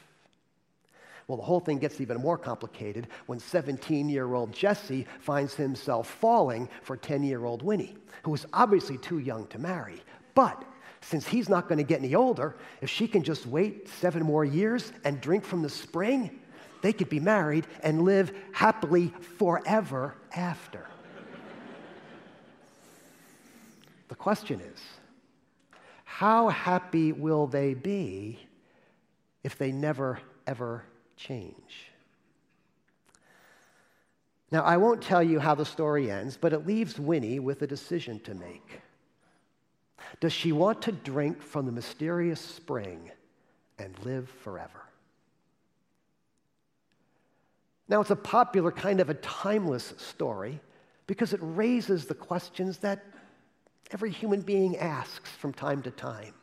Well, 1.30 1.36
the 1.36 1.44
whole 1.44 1.60
thing 1.60 1.78
gets 1.78 2.00
even 2.00 2.16
more 2.16 2.36
complicated 2.36 3.06
when 3.26 3.38
17 3.38 4.08
year 4.08 4.34
old 4.34 4.50
Jesse 4.52 5.06
finds 5.20 5.54
himself 5.54 6.08
falling 6.08 6.68
for 6.82 6.96
10 6.96 7.22
year 7.22 7.44
old 7.44 7.62
Winnie, 7.62 7.94
who 8.24 8.34
is 8.34 8.46
obviously 8.52 8.98
too 8.98 9.20
young 9.20 9.46
to 9.46 9.58
marry. 9.60 10.02
But 10.34 10.64
since 11.02 11.28
he's 11.28 11.48
not 11.48 11.68
going 11.68 11.78
to 11.78 11.84
get 11.84 12.00
any 12.00 12.16
older, 12.16 12.56
if 12.80 12.90
she 12.90 13.06
can 13.06 13.22
just 13.22 13.46
wait 13.46 13.88
seven 13.88 14.24
more 14.24 14.44
years 14.44 14.92
and 15.04 15.20
drink 15.20 15.44
from 15.44 15.62
the 15.62 15.68
spring, 15.68 16.40
they 16.82 16.92
could 16.92 17.08
be 17.08 17.20
married 17.20 17.68
and 17.84 18.02
live 18.02 18.32
happily 18.50 19.14
forever 19.38 20.16
after. 20.34 20.84
the 24.08 24.16
question 24.16 24.60
is 24.60 24.80
how 26.02 26.48
happy 26.48 27.12
will 27.12 27.46
they 27.46 27.74
be 27.74 28.48
if 29.44 29.56
they 29.56 29.70
never, 29.70 30.18
ever 30.48 30.82
change. 31.20 31.90
Now, 34.50 34.62
I 34.64 34.78
won't 34.78 35.02
tell 35.02 35.22
you 35.22 35.38
how 35.38 35.54
the 35.54 35.64
story 35.64 36.10
ends, 36.10 36.36
but 36.36 36.52
it 36.52 36.66
leaves 36.66 36.98
Winnie 36.98 37.38
with 37.38 37.62
a 37.62 37.66
decision 37.66 38.18
to 38.20 38.34
make. 38.34 38.80
Does 40.18 40.32
she 40.32 40.50
want 40.50 40.82
to 40.82 40.92
drink 40.92 41.40
from 41.40 41.66
the 41.66 41.72
mysterious 41.72 42.40
spring 42.40 43.12
and 43.78 43.94
live 44.04 44.28
forever? 44.42 44.82
Now, 47.88 48.00
it's 48.00 48.10
a 48.10 48.16
popular, 48.16 48.72
kind 48.72 49.00
of 49.00 49.10
a 49.10 49.14
timeless 49.14 49.94
story 49.98 50.60
because 51.06 51.32
it 51.32 51.40
raises 51.42 52.06
the 52.06 52.14
questions 52.14 52.78
that 52.78 53.04
every 53.90 54.10
human 54.10 54.40
being 54.40 54.76
asks 54.78 55.30
from 55.30 55.52
time 55.52 55.82
to 55.82 55.90
time. 55.90 56.34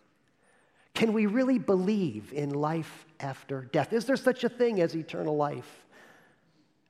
Can 0.98 1.14
we 1.14 1.28
really 1.28 1.60
believe 1.60 2.34
in 2.34 2.50
life 2.50 3.06
after 3.20 3.70
death? 3.72 3.94
Is 3.94 4.06
there 4.06 4.16
such 4.16 4.44
a 4.44 4.50
thing 4.50 4.82
as 4.82 4.96
eternal 4.96 5.38
life? 5.38 5.86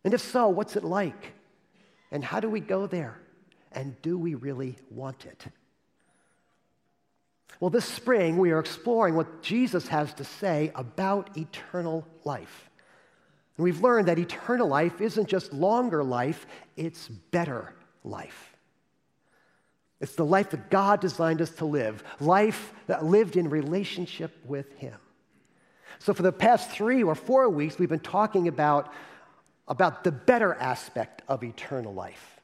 And 0.05 0.13
if 0.13 0.21
so, 0.21 0.47
what's 0.47 0.77
it 0.77 0.85
like? 0.85 1.33
And 2.09 2.23
how 2.23 2.39
do 2.39 2.49
we 2.49 2.61
go 2.61 2.87
there? 2.87 3.19
And 3.73 4.01
do 4.01 4.17
we 4.17 4.35
really 4.35 4.77
want 4.89 5.25
it? 5.25 5.47
Well, 7.59 7.69
this 7.69 7.83
spring, 7.83 8.37
we 8.37 8.51
are 8.51 8.59
exploring 8.59 9.15
what 9.15 9.41
Jesus 9.41 9.89
has 9.89 10.13
to 10.13 10.23
say 10.23 10.71
about 10.73 11.35
eternal 11.35 12.07
life. 12.23 12.69
And 13.57 13.65
we've 13.65 13.81
learned 13.81 14.07
that 14.07 14.19
eternal 14.19 14.69
life 14.69 15.01
isn't 15.01 15.27
just 15.27 15.51
longer 15.51 16.01
life, 16.01 16.47
it's 16.77 17.09
better 17.09 17.73
life. 18.05 18.46
It's 19.99 20.15
the 20.15 20.25
life 20.25 20.51
that 20.51 20.69
God 20.69 20.99
designed 20.99 21.41
us 21.41 21.49
to 21.51 21.65
live, 21.65 22.03
life 22.19 22.73
that 22.85 23.03
lived 23.03 23.35
in 23.35 23.49
relationship 23.49 24.31
with 24.45 24.71
Him. 24.77 24.97
So, 25.99 26.13
for 26.13 26.21
the 26.21 26.31
past 26.31 26.69
three 26.69 27.01
or 27.01 27.15
four 27.15 27.49
weeks, 27.49 27.79
we've 27.79 27.89
been 27.89 27.99
talking 27.99 28.47
about, 28.47 28.93
about 29.67 30.03
the 30.03 30.11
better 30.11 30.53
aspect 30.53 31.23
of 31.27 31.43
eternal 31.43 31.93
life. 31.93 32.39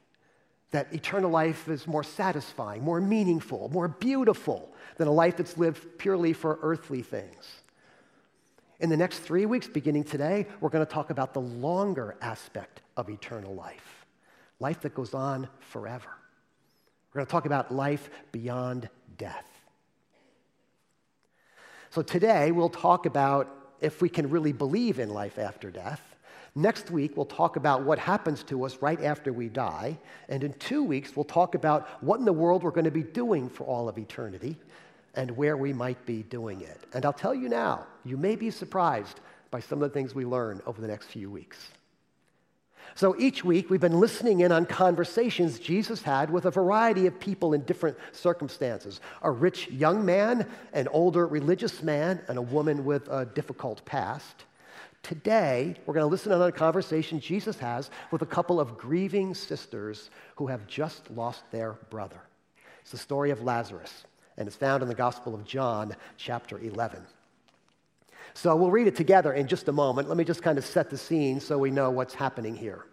That 0.72 0.92
eternal 0.92 1.30
life 1.30 1.68
is 1.68 1.86
more 1.86 2.04
satisfying, 2.04 2.82
more 2.82 3.00
meaningful, 3.00 3.70
more 3.72 3.88
beautiful 3.88 4.74
than 4.98 5.08
a 5.08 5.12
life 5.12 5.38
that's 5.38 5.58
lived 5.58 6.00
purely 6.00 6.34
for 6.34 6.58
earthly 6.64 7.04
things. 7.04 7.62
In 8.80 8.90
the 8.90 8.98
next 8.98 9.20
three 9.20 9.46
weeks, 9.46 9.68
beginning 9.68 10.04
today, 10.04 10.48
we're 10.60 10.70
going 10.70 10.86
to 10.86 10.92
talk 10.92 11.12
about 11.12 11.36
the 11.36 11.42
longer 11.42 12.16
aspect 12.22 12.82
of 12.98 13.10
eternal 13.10 13.54
life 13.54 14.06
life 14.60 14.82
that 14.82 14.96
goes 14.96 15.14
on 15.14 15.50
forever. 15.60 16.10
We're 17.14 17.20
going 17.20 17.28
to 17.28 17.32
talk 17.32 17.46
about 17.46 17.74
life 17.74 18.10
beyond 18.32 18.90
death. 19.18 19.48
So 21.92 22.02
today 22.02 22.52
we'll 22.52 22.70
talk 22.70 23.06
about 23.06 23.56
if 23.80 24.02
we 24.02 24.10
can 24.10 24.30
really 24.30 24.54
believe 24.54 24.98
in 24.98 25.10
life 25.10 25.38
after 25.38 25.70
death. 25.70 26.02
Next 26.56 26.92
week, 26.92 27.18
we'll 27.18 27.26
talk 27.26 27.56
about 27.56 27.84
what 27.84 27.98
happens 27.98 28.44
to 28.44 28.64
us 28.64 28.78
right 28.80 29.02
after 29.04 29.34
we 29.34 29.50
die. 29.50 29.98
And 30.30 30.44
in 30.44 30.54
two 30.54 30.84
weeks, 30.84 31.16
we'll 31.16 31.24
talk 31.24 31.56
about 31.56 31.88
what 32.04 32.20
in 32.20 32.26
the 32.26 32.34
world 32.34 32.64
we're 32.64 32.72
going 32.72 32.86
to 32.86 32.92
be 32.92 33.04
doing 33.04 33.50
for 33.50 33.64
all 33.64 33.90
of 33.90 33.98
eternity 33.98 34.56
and 35.16 35.32
where 35.32 35.58
we 35.58 35.74
might 35.74 36.04
be 36.06 36.24
doing 36.24 36.62
it. 36.62 36.80
And 36.94 37.06
I'll 37.06 37.14
tell 37.14 37.34
you 37.34 37.50
now, 37.50 37.88
you 38.06 38.18
may 38.18 38.36
be 38.36 38.52
surprised 38.52 39.20
by 39.50 39.60
some 39.60 39.82
of 39.82 39.90
the 39.90 39.94
things 39.94 40.14
we 40.14 40.26
learn 40.26 40.62
over 40.66 40.80
the 40.80 40.88
next 40.88 41.08
few 41.08 41.30
weeks. 41.30 41.58
So 42.96 43.16
each 43.18 43.44
week, 43.44 43.70
we've 43.70 43.82
been 43.82 44.00
listening 44.00 44.42
in 44.42 44.52
on 44.52 44.68
conversations 44.68 45.58
Jesus 45.58 46.04
had 46.04 46.30
with 46.30 46.46
a 46.46 46.52
variety 46.52 47.08
of 47.08 47.20
people 47.20 47.54
in 47.54 47.62
different 47.62 47.98
circumstances 48.12 49.02
a 49.24 49.32
rich 49.32 49.70
young 49.70 50.06
man, 50.06 50.48
an 50.74 50.88
older 50.90 51.26
religious 51.26 51.82
man, 51.82 52.22
and 52.28 52.38
a 52.38 52.42
woman 52.42 52.86
with 52.86 53.08
a 53.10 53.26
difficult 53.26 53.84
past. 53.86 54.46
Today, 55.02 55.76
we're 55.86 55.96
going 55.96 56.06
to 56.06 56.10
listen 56.10 56.32
in 56.32 56.40
on 56.40 56.48
a 56.48 56.52
conversation 56.52 57.20
Jesus 57.20 57.58
has 57.60 57.90
with 58.12 58.22
a 58.22 58.28
couple 58.28 58.60
of 58.60 58.78
grieving 58.78 59.34
sisters 59.34 60.10
who 60.36 60.48
have 60.48 60.68
just 60.68 61.10
lost 61.12 61.44
their 61.52 61.74
brother. 61.90 62.22
It's 62.82 62.92
the 62.92 62.98
story 62.98 63.32
of 63.32 63.42
Lazarus, 63.42 64.06
and 64.38 64.48
it's 64.48 64.56
found 64.56 64.84
in 64.84 64.88
the 64.88 64.96
Gospel 64.96 65.34
of 65.34 65.46
John, 65.46 65.96
chapter 66.18 66.60
11. 66.60 67.02
So 68.34 68.56
we'll 68.56 68.72
read 68.72 68.88
it 68.88 68.96
together 68.96 69.34
in 69.34 69.48
just 69.48 69.68
a 69.68 69.72
moment. 69.72 70.08
Let 70.08 70.18
me 70.18 70.24
just 70.24 70.42
kind 70.42 70.58
of 70.58 70.66
set 70.66 70.90
the 70.90 70.98
scene 70.98 71.40
so 71.40 71.58
we 71.58 71.72
know 71.72 71.92
what's 71.92 72.16
happening 72.16 72.56
here. 72.56 72.86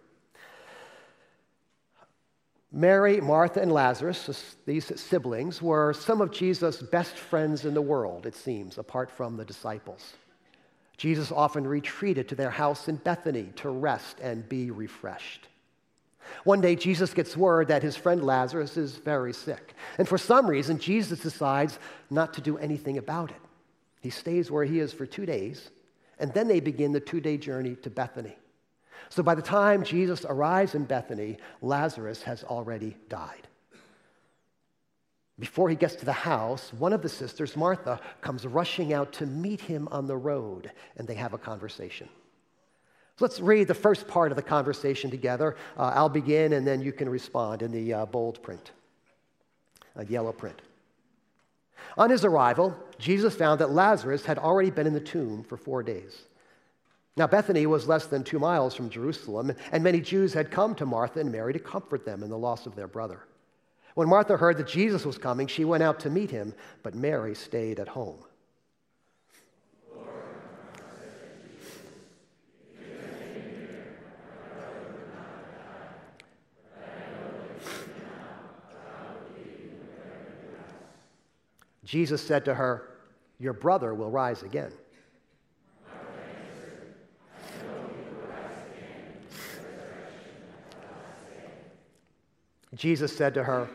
Mary, 2.71 3.19
Martha, 3.19 3.61
and 3.61 3.71
Lazarus, 3.71 4.55
these 4.65 4.91
siblings, 4.99 5.61
were 5.61 5.93
some 5.93 6.21
of 6.21 6.31
Jesus' 6.31 6.81
best 6.81 7.17
friends 7.17 7.65
in 7.65 7.73
the 7.73 7.81
world, 7.81 8.25
it 8.25 8.35
seems, 8.35 8.77
apart 8.77 9.11
from 9.11 9.35
the 9.35 9.43
disciples. 9.43 10.13
Jesus 10.95 11.31
often 11.31 11.67
retreated 11.67 12.29
to 12.29 12.35
their 12.35 12.51
house 12.51 12.87
in 12.87 12.95
Bethany 12.95 13.51
to 13.57 13.69
rest 13.69 14.19
and 14.21 14.47
be 14.47 14.71
refreshed. 14.71 15.49
One 16.45 16.61
day, 16.61 16.75
Jesus 16.75 17.13
gets 17.13 17.35
word 17.35 17.67
that 17.67 17.83
his 17.83 17.97
friend 17.97 18.23
Lazarus 18.23 18.77
is 18.77 18.95
very 18.95 19.33
sick. 19.33 19.73
And 19.97 20.07
for 20.07 20.17
some 20.17 20.47
reason, 20.47 20.77
Jesus 20.77 21.19
decides 21.19 21.77
not 22.09 22.35
to 22.35 22.41
do 22.41 22.57
anything 22.57 22.97
about 22.97 23.31
it. 23.31 23.41
He 24.01 24.09
stays 24.09 24.51
where 24.51 24.65
he 24.65 24.79
is 24.79 24.91
for 24.91 25.05
two 25.05 25.25
days, 25.25 25.69
and 26.19 26.33
then 26.33 26.47
they 26.47 26.59
begin 26.59 26.91
the 26.91 26.99
two 26.99 27.21
day 27.21 27.37
journey 27.37 27.75
to 27.77 27.89
Bethany. 27.89 28.35
So 29.09 29.23
by 29.23 29.35
the 29.35 29.41
time 29.41 29.83
Jesus 29.83 30.25
arrives 30.27 30.75
in 30.75 30.85
Bethany, 30.85 31.37
Lazarus 31.61 32.23
has 32.23 32.43
already 32.43 32.97
died. 33.09 33.47
Before 35.39 35.69
he 35.69 35.75
gets 35.75 35.95
to 35.95 36.05
the 36.05 36.13
house, 36.13 36.71
one 36.73 36.93
of 36.93 37.01
the 37.01 37.09
sisters, 37.09 37.57
Martha, 37.57 37.99
comes 38.21 38.45
rushing 38.45 38.93
out 38.93 39.11
to 39.13 39.25
meet 39.25 39.59
him 39.59 39.87
on 39.91 40.05
the 40.05 40.17
road, 40.17 40.71
and 40.97 41.07
they 41.07 41.15
have 41.15 41.33
a 41.33 41.37
conversation. 41.37 42.07
So 43.17 43.25
let's 43.25 43.39
read 43.39 43.67
the 43.67 43.73
first 43.73 44.07
part 44.07 44.31
of 44.31 44.35
the 44.35 44.43
conversation 44.43 45.09
together. 45.09 45.55
Uh, 45.77 45.93
I'll 45.95 46.09
begin, 46.09 46.53
and 46.53 46.65
then 46.65 46.81
you 46.81 46.93
can 46.93 47.09
respond 47.09 47.63
in 47.63 47.71
the 47.71 47.93
uh, 47.93 48.05
bold 48.05 48.41
print, 48.43 48.71
uh, 49.97 50.03
yellow 50.07 50.31
print. 50.31 50.61
On 51.97 52.09
his 52.09 52.25
arrival, 52.25 52.75
Jesus 52.97 53.35
found 53.35 53.59
that 53.59 53.71
Lazarus 53.71 54.25
had 54.25 54.37
already 54.37 54.69
been 54.69 54.87
in 54.87 54.93
the 54.93 54.99
tomb 54.99 55.43
for 55.43 55.57
four 55.57 55.83
days. 55.83 56.25
Now, 57.17 57.27
Bethany 57.27 57.65
was 57.65 57.87
less 57.87 58.05
than 58.05 58.23
two 58.23 58.39
miles 58.39 58.73
from 58.73 58.89
Jerusalem, 58.89 59.53
and 59.71 59.83
many 59.83 59.99
Jews 59.99 60.33
had 60.33 60.51
come 60.51 60.75
to 60.75 60.85
Martha 60.85 61.19
and 61.19 61.31
Mary 61.31 61.53
to 61.53 61.59
comfort 61.59 62.05
them 62.05 62.23
in 62.23 62.29
the 62.29 62.37
loss 62.37 62.65
of 62.65 62.75
their 62.75 62.87
brother. 62.87 63.23
When 63.95 64.07
Martha 64.07 64.37
heard 64.37 64.57
that 64.57 64.67
Jesus 64.67 65.05
was 65.05 65.17
coming, 65.17 65.47
she 65.47 65.65
went 65.65 65.83
out 65.83 65.99
to 66.01 66.09
meet 66.09 66.31
him, 66.31 66.53
but 66.83 66.95
Mary 66.95 67.35
stayed 67.35 67.79
at 67.79 67.89
home. 67.89 68.23
Jesus 81.91 82.25
said 82.25 82.45
to 82.45 82.53
her, 82.53 82.87
Your 83.37 83.51
brother 83.51 83.93
will 83.93 84.09
rise 84.09 84.43
again. 84.43 84.71
Jesus 92.73 93.13
said 93.13 93.33
to 93.33 93.43
her, 93.43 93.67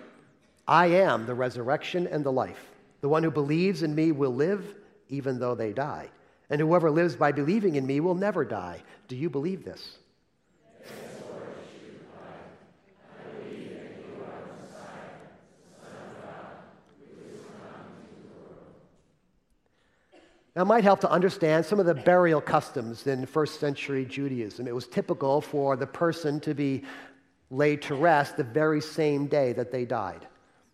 I 0.67 0.87
am 0.87 1.27
the 1.27 1.35
resurrection 1.35 2.07
and 2.07 2.25
the 2.25 2.33
life. 2.33 2.71
The 3.03 3.09
one 3.11 3.23
who 3.23 3.31
believes 3.31 3.83
in 3.83 3.95
me 3.95 4.13
will 4.13 4.35
live 4.35 4.65
even 5.11 5.39
though 5.39 5.55
they 5.55 5.75
die. 5.75 6.09
And 6.49 6.59
whoever 6.59 6.91
lives 6.91 7.17
by 7.17 7.33
believing 7.33 7.77
in 7.77 7.87
me 7.87 8.01
will 8.01 8.15
never 8.15 8.47
die. 8.47 8.83
Do 9.09 9.17
you 9.17 9.29
believe 9.29 9.63
this? 9.63 9.99
Now, 20.57 20.63
it 20.63 20.65
might 20.65 20.85
help 20.85 21.01
to 21.01 21.11
understand 21.11 21.67
some 21.67 21.79
of 21.81 21.85
the 21.85 21.95
burial 21.95 22.41
customs 22.41 23.07
in 23.07 23.27
first 23.27 23.61
century 23.61 24.07
Judaism. 24.07 24.67
It 24.67 24.75
was 24.75 24.87
typical 24.87 25.43
for 25.43 25.77
the 25.77 25.87
person 25.87 26.41
to 26.41 26.55
be 26.55 26.83
laid 27.51 27.83
to 27.83 27.95
rest 27.95 28.39
the 28.39 28.45
very 28.45 28.81
same 28.81 29.27
day 29.27 29.53
that 29.53 29.71
they 29.71 29.85
died. 29.85 30.27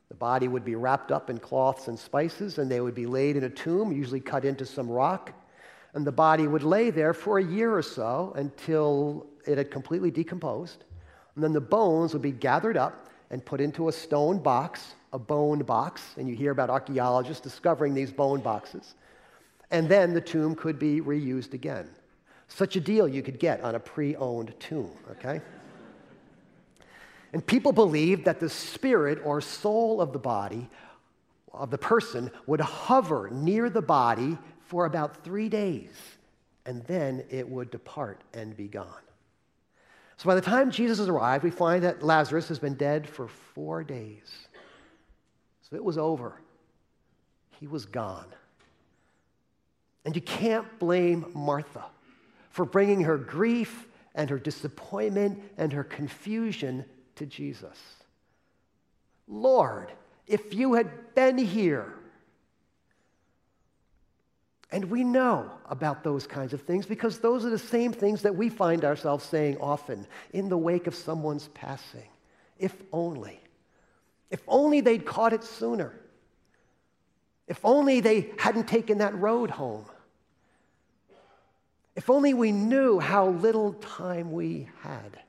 The 0.09 0.15
body 0.15 0.47
would 0.47 0.65
be 0.65 0.77
wrapped 0.77 1.11
up 1.11 1.31
in 1.31 1.39
cloths 1.39 1.89
and 1.89 1.99
spices, 1.99 2.59
and 2.59 2.71
they 2.71 2.81
would 2.81 2.95
be 2.95 3.07
laid 3.07 3.35
in 3.35 3.43
a 3.43 3.51
tomb, 3.51 3.91
usually 3.91 4.21
cut 4.21 4.45
into 4.45 4.65
some 4.65 4.89
rock. 4.89 5.33
And 5.95 6.07
the 6.07 6.13
body 6.13 6.47
would 6.47 6.63
lay 6.63 6.91
there 6.91 7.13
for 7.13 7.39
a 7.39 7.45
year 7.45 7.77
or 7.77 7.83
so 7.83 8.33
until 8.37 9.27
it 9.49 9.59
had 9.59 9.73
completely 9.73 10.13
decomposed. 10.13 10.85
And 11.35 11.43
then 11.43 11.53
the 11.53 11.61
bones 11.61 12.13
would 12.13 12.23
be 12.23 12.31
gathered 12.31 12.77
up 12.77 13.09
and 13.33 13.45
put 13.45 13.61
into 13.61 13.89
a 13.89 13.93
stone 13.93 14.39
box, 14.39 14.95
a 15.13 15.19
bone 15.19 15.59
box. 15.65 16.15
And 16.17 16.29
you 16.29 16.37
hear 16.37 16.53
about 16.53 16.71
archaeologists 16.71 17.43
discovering 17.43 17.95
these 17.95 18.13
bone 18.13 18.41
boxes 18.41 18.95
and 19.73 19.89
then 19.89 20.13
the 20.13 20.21
tomb 20.21 20.55
could 20.55 20.79
be 20.79 21.01
reused 21.01 21.55
again. 21.55 21.89
Such 22.47 22.77
a 22.77 22.81
deal 22.81 23.09
you 23.09 23.23
could 23.23 23.41
get 23.41 23.63
on 23.63 23.75
a 23.75 23.81
pre 23.81 24.15
owned 24.17 24.55
tomb, 24.61 24.93
okay? 25.11 25.41
And 27.33 27.45
people 27.45 27.73
believed 27.73 28.27
that 28.27 28.39
the 28.39 28.51
spirit 28.51 29.19
or 29.25 29.41
soul 29.41 30.03
of 30.03 30.13
the 30.13 30.19
body, 30.19 30.69
of 31.53 31.71
the 31.71 31.79
person, 31.79 32.31
would 32.47 32.61
hover 32.61 33.31
near 33.31 33.71
the 33.71 33.81
body 33.81 34.37
for 34.67 34.85
about 34.85 35.25
three 35.25 35.49
days, 35.49 35.91
and 36.67 36.85
then 36.85 37.25
it 37.31 37.49
would 37.49 37.71
depart 37.71 38.21
and 38.35 38.55
be 38.55 38.69
gone. 38.69 38.87
So 40.19 40.27
by 40.27 40.35
the 40.35 40.43
time 40.43 40.71
Jesus 40.71 40.99
has 40.99 41.09
arrived, 41.09 41.43
we 41.43 41.51
find 41.51 41.83
that 41.85 42.03
Lazarus 42.03 42.49
has 42.49 42.59
been 42.59 42.75
dead 42.75 43.09
for 43.09 43.29
four 43.29 43.83
days. 43.83 44.31
So 45.69 45.77
it 45.77 45.83
was 45.83 45.97
over. 45.97 46.41
He 47.59 47.67
was 47.67 47.87
gone. 47.87 48.27
And 50.05 50.17
you 50.17 50.23
can't 50.23 50.79
blame 50.79 51.27
Martha 51.35 51.85
for 52.51 52.65
bringing 52.65 53.03
her 53.03 53.17
grief 53.17 53.87
and 54.15 54.29
her 54.31 54.39
disappointment 54.39 55.43
and 55.57 55.73
her 55.73 55.85
confusion 55.85 56.85
to 57.17 57.27
Jesus, 57.27 57.79
Lord, 59.29 59.93
if 60.27 60.55
you 60.55 60.75
had 60.75 61.15
been 61.15 61.39
here. 61.39 61.93
And 64.71 64.87
we 64.87 65.05
know 65.05 65.51
about 65.67 66.03
those 66.03 66.27
kinds 66.27 66.55
of 66.55 66.63
things 66.63 66.87
because 66.87 67.19
those 67.19 67.45
are 67.45 67.51
the 67.51 67.59
same 67.59 67.93
things 67.93 68.23
that 68.23 68.35
we 68.35 68.49
find 68.49 68.85
ourselves 68.85 69.25
saying 69.25 69.59
often 69.61 70.07
in 70.33 70.49
the 70.49 70.57
wake 70.57 70.87
of 70.87 70.95
someone's 70.95 71.49
passing. 71.49 72.09
If 72.59 72.75
only. 72.91 73.39
If 74.31 74.41
only 74.49 74.81
they'd 74.81 75.05
caught 75.05 75.35
it 75.35 75.45
sooner. 75.45 75.93
If 77.47 77.61
only 77.65 78.01
they 78.01 78.31
hadn't 78.39 78.67
taken 78.67 78.99
that 78.99 79.15
road 79.15 79.51
home. 79.51 79.85
If 81.95 82.09
only 82.09 82.35
we 82.35 82.53
knew 82.53 83.01
how 83.01 83.29
little 83.29 83.75
time 83.75 84.33
we 84.33 84.69
had. 84.81 85.21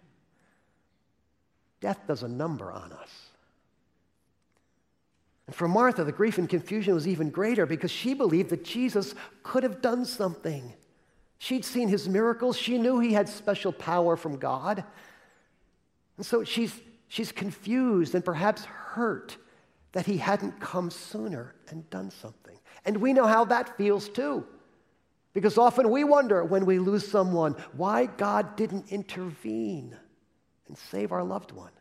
Death 1.81 1.99
does 2.07 2.23
a 2.23 2.27
number 2.27 2.71
on 2.71 2.93
us. 2.93 3.09
And 5.47 5.55
for 5.55 5.67
Martha, 5.67 6.05
the 6.05 6.13
grief 6.13 6.37
and 6.37 6.47
confusion 6.47 6.93
was 6.93 7.07
even 7.07 7.29
greater 7.29 7.65
because 7.65 7.91
she 7.91 8.13
believed 8.13 8.49
that 8.51 8.63
Jesus 8.63 9.13
could 9.43 9.63
have 9.63 9.81
done 9.81 10.05
something. 10.05 10.73
She'd 11.37 11.65
seen 11.65 11.89
his 11.89 12.07
miracles, 12.07 12.57
she 12.57 12.77
knew 12.77 12.99
he 12.99 13.11
had 13.11 13.27
special 13.27 13.73
power 13.73 14.15
from 14.15 14.37
God. 14.37 14.85
And 16.15 16.25
so 16.25 16.45
she's, 16.45 16.73
she's 17.09 17.33
confused 17.33 18.15
and 18.15 18.23
perhaps 18.23 18.63
hurt 18.63 19.35
that 19.91 20.05
he 20.05 20.17
hadn't 20.17 20.59
come 20.61 20.89
sooner 20.89 21.53
and 21.67 21.89
done 21.89 22.11
something. 22.11 22.57
And 22.85 22.97
we 22.97 23.11
know 23.11 23.27
how 23.27 23.43
that 23.45 23.75
feels 23.77 24.07
too. 24.07 24.45
Because 25.33 25.57
often 25.57 25.89
we 25.89 26.03
wonder 26.03 26.43
when 26.43 26.65
we 26.65 26.79
lose 26.79 27.07
someone 27.07 27.55
why 27.75 28.05
God 28.05 28.55
didn't 28.55 28.91
intervene 28.91 29.97
and 30.67 30.77
save 30.77 31.11
our 31.11 31.23
loved 31.23 31.51
one. 31.51 31.71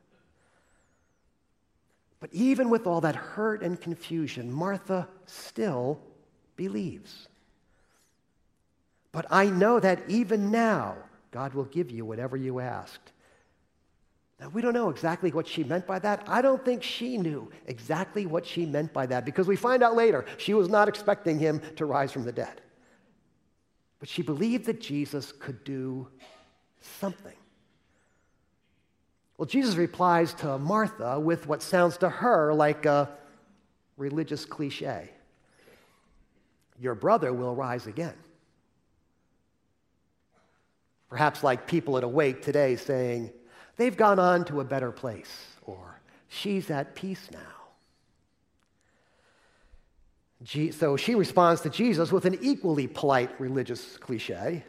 But 2.19 2.31
even 2.33 2.71
with 2.71 2.87
all 2.87 3.01
that 3.03 3.17
hurt 3.17 3.63
and 3.63 3.81
confusion, 3.81 4.51
Martha 4.51 5.09
still 5.27 6.01
believes. 6.57 7.29
But 9.11 9.27
I 9.31 9.47
know 9.47 9.81
that 9.81 10.01
even 10.09 10.51
now, 10.51 10.97
God 11.31 11.53
will 11.53 11.65
give 11.65 11.91
you 11.91 12.05
whatever 12.05 12.37
you 12.37 12.61
asked. 12.61 13.13
Now, 14.41 14.49
we 14.49 14.63
don't 14.63 14.73
know 14.73 14.89
exactly 14.89 15.31
what 15.31 15.47
she 15.47 15.63
meant 15.63 15.87
by 15.87 15.99
that. 16.01 16.25
I 16.27 16.43
don't 16.43 16.65
think 16.65 16.83
she 16.83 17.19
knew 17.19 17.51
exactly 17.67 18.27
what 18.27 18.47
she 18.47 18.67
meant 18.67 18.93
by 18.93 19.07
that 19.07 19.25
because 19.25 19.47
we 19.47 19.57
find 19.57 19.83
out 19.83 19.95
later 19.95 20.25
she 20.39 20.55
was 20.55 20.69
not 20.69 20.89
expecting 20.89 21.39
him 21.39 21.61
to 21.77 21.87
rise 21.87 22.13
from 22.13 22.25
the 22.25 22.33
dead. 22.33 22.61
But 24.03 24.09
she 24.09 24.23
believed 24.23 24.65
that 24.65 24.81
Jesus 24.81 25.31
could 25.31 25.63
do 25.63 26.09
something. 26.81 27.37
Well, 29.39 29.47
Jesus 29.47 29.77
replies 29.77 30.35
to 30.35 30.59
Martha 30.59 31.21
with 31.21 31.47
what 31.47 31.63
sounds 31.63 31.99
to 31.99 32.09
her 32.09 32.53
like 32.53 32.85
a 32.85 33.09
religious 33.97 34.45
cliche 34.45 35.09
Your 36.81 36.97
brother 36.97 37.33
will 37.33 37.55
rise 37.55 37.87
again. 37.87 38.17
Perhaps 41.09 41.45
like 41.45 41.69
people 41.69 41.97
at 41.97 42.03
a 42.03 42.09
wake 42.09 42.43
today 42.43 42.75
saying, 42.75 43.31
They've 43.77 43.97
gone 43.97 44.19
on 44.19 44.45
to 44.47 44.59
a 44.61 44.65
better 44.65 44.91
place, 44.91 45.47
or 45.63 46.01
She's 46.27 46.73
at 46.73 46.97
peace 46.97 47.29
now. 47.31 47.62
So 50.45 50.97
she 50.97 51.15
responds 51.15 51.61
to 51.63 51.71
Jesus 51.71 52.11
with 52.11 52.25
an 52.25 52.39
equally 52.41 52.87
polite 52.87 53.41
religious 53.41 53.97
cliche 53.97 54.65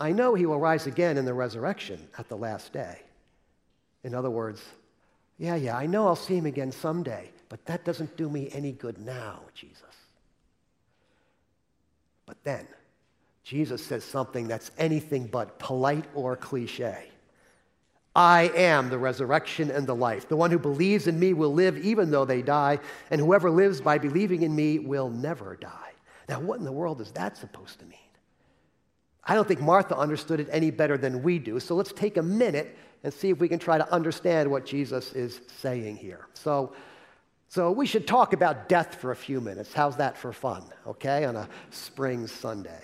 I 0.00 0.12
know 0.12 0.34
he 0.34 0.46
will 0.46 0.60
rise 0.60 0.86
again 0.86 1.16
in 1.16 1.24
the 1.24 1.34
resurrection 1.34 2.08
at 2.18 2.28
the 2.28 2.36
last 2.36 2.72
day. 2.72 3.00
In 4.04 4.14
other 4.14 4.30
words, 4.30 4.62
yeah, 5.38 5.56
yeah, 5.56 5.76
I 5.76 5.86
know 5.86 6.06
I'll 6.06 6.16
see 6.16 6.36
him 6.36 6.46
again 6.46 6.70
someday, 6.70 7.30
but 7.48 7.64
that 7.66 7.84
doesn't 7.84 8.16
do 8.16 8.28
me 8.28 8.48
any 8.52 8.72
good 8.72 8.98
now, 8.98 9.40
Jesus. 9.54 9.82
But 12.26 12.42
then, 12.44 12.66
Jesus 13.42 13.84
says 13.84 14.04
something 14.04 14.46
that's 14.46 14.70
anything 14.78 15.26
but 15.26 15.58
polite 15.58 16.04
or 16.14 16.36
cliche. 16.36 17.08
I 18.18 18.50
am 18.56 18.88
the 18.90 18.98
resurrection 18.98 19.70
and 19.70 19.86
the 19.86 19.94
life. 19.94 20.28
The 20.28 20.34
one 20.34 20.50
who 20.50 20.58
believes 20.58 21.06
in 21.06 21.20
me 21.20 21.34
will 21.34 21.54
live 21.54 21.78
even 21.78 22.10
though 22.10 22.24
they 22.24 22.42
die, 22.42 22.80
and 23.12 23.20
whoever 23.20 23.48
lives 23.48 23.80
by 23.80 23.96
believing 23.98 24.42
in 24.42 24.56
me 24.56 24.80
will 24.80 25.08
never 25.08 25.54
die. 25.54 25.92
Now, 26.28 26.40
what 26.40 26.58
in 26.58 26.64
the 26.64 26.72
world 26.72 27.00
is 27.00 27.12
that 27.12 27.36
supposed 27.36 27.78
to 27.78 27.86
mean? 27.86 27.96
I 29.22 29.36
don't 29.36 29.46
think 29.46 29.60
Martha 29.60 29.96
understood 29.96 30.40
it 30.40 30.48
any 30.50 30.72
better 30.72 30.98
than 30.98 31.22
we 31.22 31.38
do, 31.38 31.60
so 31.60 31.76
let's 31.76 31.92
take 31.92 32.16
a 32.16 32.22
minute 32.22 32.76
and 33.04 33.14
see 33.14 33.30
if 33.30 33.38
we 33.38 33.48
can 33.48 33.60
try 33.60 33.78
to 33.78 33.88
understand 33.92 34.50
what 34.50 34.66
Jesus 34.66 35.12
is 35.12 35.40
saying 35.60 35.98
here. 35.98 36.26
So, 36.34 36.72
so 37.48 37.70
we 37.70 37.86
should 37.86 38.08
talk 38.08 38.32
about 38.32 38.68
death 38.68 38.96
for 38.96 39.12
a 39.12 39.16
few 39.16 39.40
minutes. 39.40 39.72
How's 39.72 39.96
that 39.98 40.16
for 40.16 40.32
fun, 40.32 40.64
okay, 40.88 41.24
on 41.24 41.36
a 41.36 41.48
spring 41.70 42.26
Sunday? 42.26 42.82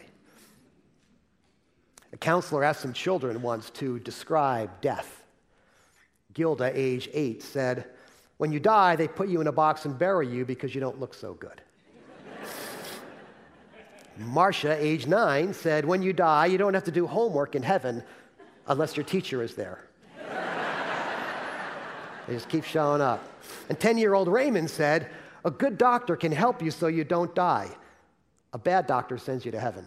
A 2.13 2.17
counselor 2.17 2.63
asked 2.63 2.83
some 2.83 2.93
children 2.93 3.43
once 3.43 3.71
to 3.71 3.99
describe 3.99 4.81
death. 4.81 5.23
Gilda, 6.35 6.71
age 6.75 7.09
eight, 7.13 7.43
said, 7.43 7.87
When 8.37 8.53
you 8.53 8.61
die, 8.61 8.97
they 8.97 9.09
put 9.09 9.29
you 9.29 9.41
in 9.41 9.47
a 9.47 9.53
box 9.53 9.85
and 9.85 9.99
bury 9.99 10.29
you 10.29 10.45
because 10.45 10.75
you 10.75 10.81
don't 10.81 11.01
look 11.01 11.15
so 11.15 11.35
good. 11.35 11.63
Marcia, 14.19 14.77
age 14.79 15.07
nine, 15.07 15.55
said, 15.55 15.85
When 15.85 16.03
you 16.03 16.13
die, 16.13 16.47
you 16.47 16.59
don't 16.59 16.75
have 16.75 16.85
to 16.85 16.93
do 16.93 17.07
homework 17.07 17.55
in 17.55 17.63
heaven 17.63 18.03
unless 18.67 18.97
your 18.97 19.05
teacher 19.05 19.43
is 19.43 19.55
there. 19.55 19.85
They 22.27 22.33
just 22.33 22.49
keep 22.49 22.65
showing 22.65 23.03
up. 23.03 23.23
And 23.69 23.79
10 23.79 23.99
year 23.99 24.15
old 24.15 24.29
Raymond 24.29 24.71
said, 24.71 25.11
A 25.45 25.51
good 25.51 25.77
doctor 25.79 26.17
can 26.17 26.33
help 26.33 26.63
you 26.63 26.71
so 26.71 26.87
you 26.87 27.05
don't 27.05 27.35
die. 27.35 27.69
A 28.55 28.59
bad 28.59 28.87
doctor 28.87 29.19
sends 29.19 29.45
you 29.45 29.53
to 29.53 29.61
heaven. 29.61 29.87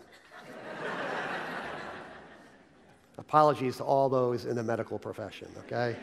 Apologies 3.18 3.78
to 3.78 3.84
all 3.84 4.08
those 4.10 4.46
in 4.46 4.56
the 4.56 4.64
medical 4.64 5.00
profession, 5.00 5.48
okay? 5.66 5.96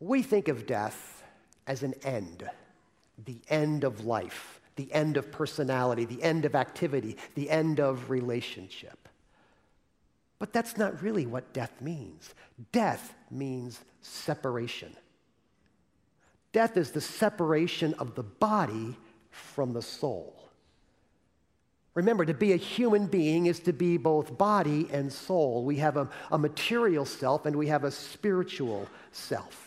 We 0.00 0.22
think 0.22 0.48
of 0.48 0.66
death 0.66 1.22
as 1.66 1.82
an 1.82 1.94
end, 2.02 2.48
the 3.24 3.38
end 3.48 3.84
of 3.84 4.04
life, 4.04 4.60
the 4.76 4.92
end 4.92 5.16
of 5.16 5.30
personality, 5.30 6.04
the 6.04 6.22
end 6.22 6.44
of 6.44 6.54
activity, 6.54 7.16
the 7.34 7.48
end 7.50 7.80
of 7.80 8.10
relationship. 8.10 9.08
But 10.38 10.52
that's 10.52 10.76
not 10.76 11.00
really 11.02 11.26
what 11.26 11.52
death 11.52 11.80
means. 11.80 12.34
Death 12.72 13.14
means 13.30 13.80
separation. 14.02 14.94
Death 16.52 16.76
is 16.76 16.90
the 16.90 17.00
separation 17.00 17.94
of 17.94 18.14
the 18.14 18.22
body 18.22 18.96
from 19.30 19.72
the 19.72 19.82
soul. 19.82 20.44
Remember, 21.94 22.24
to 22.24 22.34
be 22.34 22.52
a 22.52 22.56
human 22.56 23.06
being 23.06 23.46
is 23.46 23.60
to 23.60 23.72
be 23.72 23.96
both 23.96 24.36
body 24.36 24.88
and 24.90 25.12
soul. 25.12 25.64
We 25.64 25.76
have 25.76 25.96
a, 25.96 26.08
a 26.32 26.38
material 26.38 27.04
self 27.04 27.46
and 27.46 27.54
we 27.54 27.68
have 27.68 27.84
a 27.84 27.90
spiritual 27.90 28.88
self. 29.12 29.63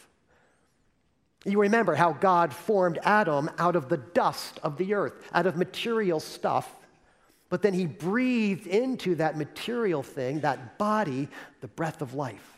You 1.46 1.62
remember 1.62 1.96
how 1.96 2.14
God 2.14 2.54
formed 2.54 3.00
Adam 3.04 3.50
out 3.58 3.76
of 3.76 3.90
the 3.90 3.98
dust 3.98 4.60
of 4.64 4.78
the 4.78 4.94
earth, 4.94 5.14
out 5.34 5.46
of 5.46 5.56
material 5.56 6.20
stuff, 6.20 6.70
but 7.50 7.62
then 7.62 7.74
he 7.74 7.86
breathed 7.86 8.68
into 8.68 9.16
that 9.16 9.38
material 9.38 10.04
thing, 10.04 10.42
that 10.42 10.78
body, 10.78 11.30
the 11.62 11.68
breath 11.68 12.02
of 12.02 12.14
life. 12.14 12.58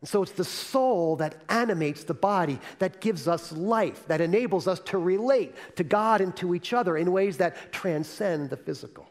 And 0.00 0.08
so 0.08 0.22
it's 0.22 0.32
the 0.32 0.44
soul 0.44 1.16
that 1.16 1.42
animates 1.48 2.02
the 2.04 2.14
body, 2.14 2.58
that 2.80 3.00
gives 3.00 3.28
us 3.28 3.52
life, 3.52 4.06
that 4.08 4.20
enables 4.20 4.66
us 4.66 4.80
to 4.86 4.98
relate 4.98 5.54
to 5.76 5.84
God 5.84 6.20
and 6.20 6.34
to 6.38 6.54
each 6.54 6.72
other 6.72 6.96
in 6.96 7.12
ways 7.12 7.36
that 7.36 7.72
transcend 7.72 8.50
the 8.50 8.56
physical. 8.56 9.06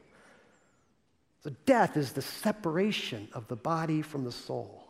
So 1.43 1.51
death 1.65 1.95
is 1.95 2.11
the 2.11 2.21
separation 2.21 3.29
of 3.33 3.47
the 3.47 3.55
body 3.55 4.01
from 4.01 4.25
the 4.25 4.31
soul. 4.31 4.80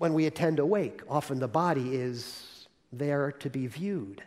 When 0.00 0.14
we 0.14 0.24
attend 0.24 0.60
a 0.60 0.64
wake, 0.64 1.02
often 1.10 1.40
the 1.40 1.46
body 1.46 1.94
is 1.94 2.66
there 2.90 3.32
to 3.32 3.50
be 3.50 3.66
viewed. 3.66 4.22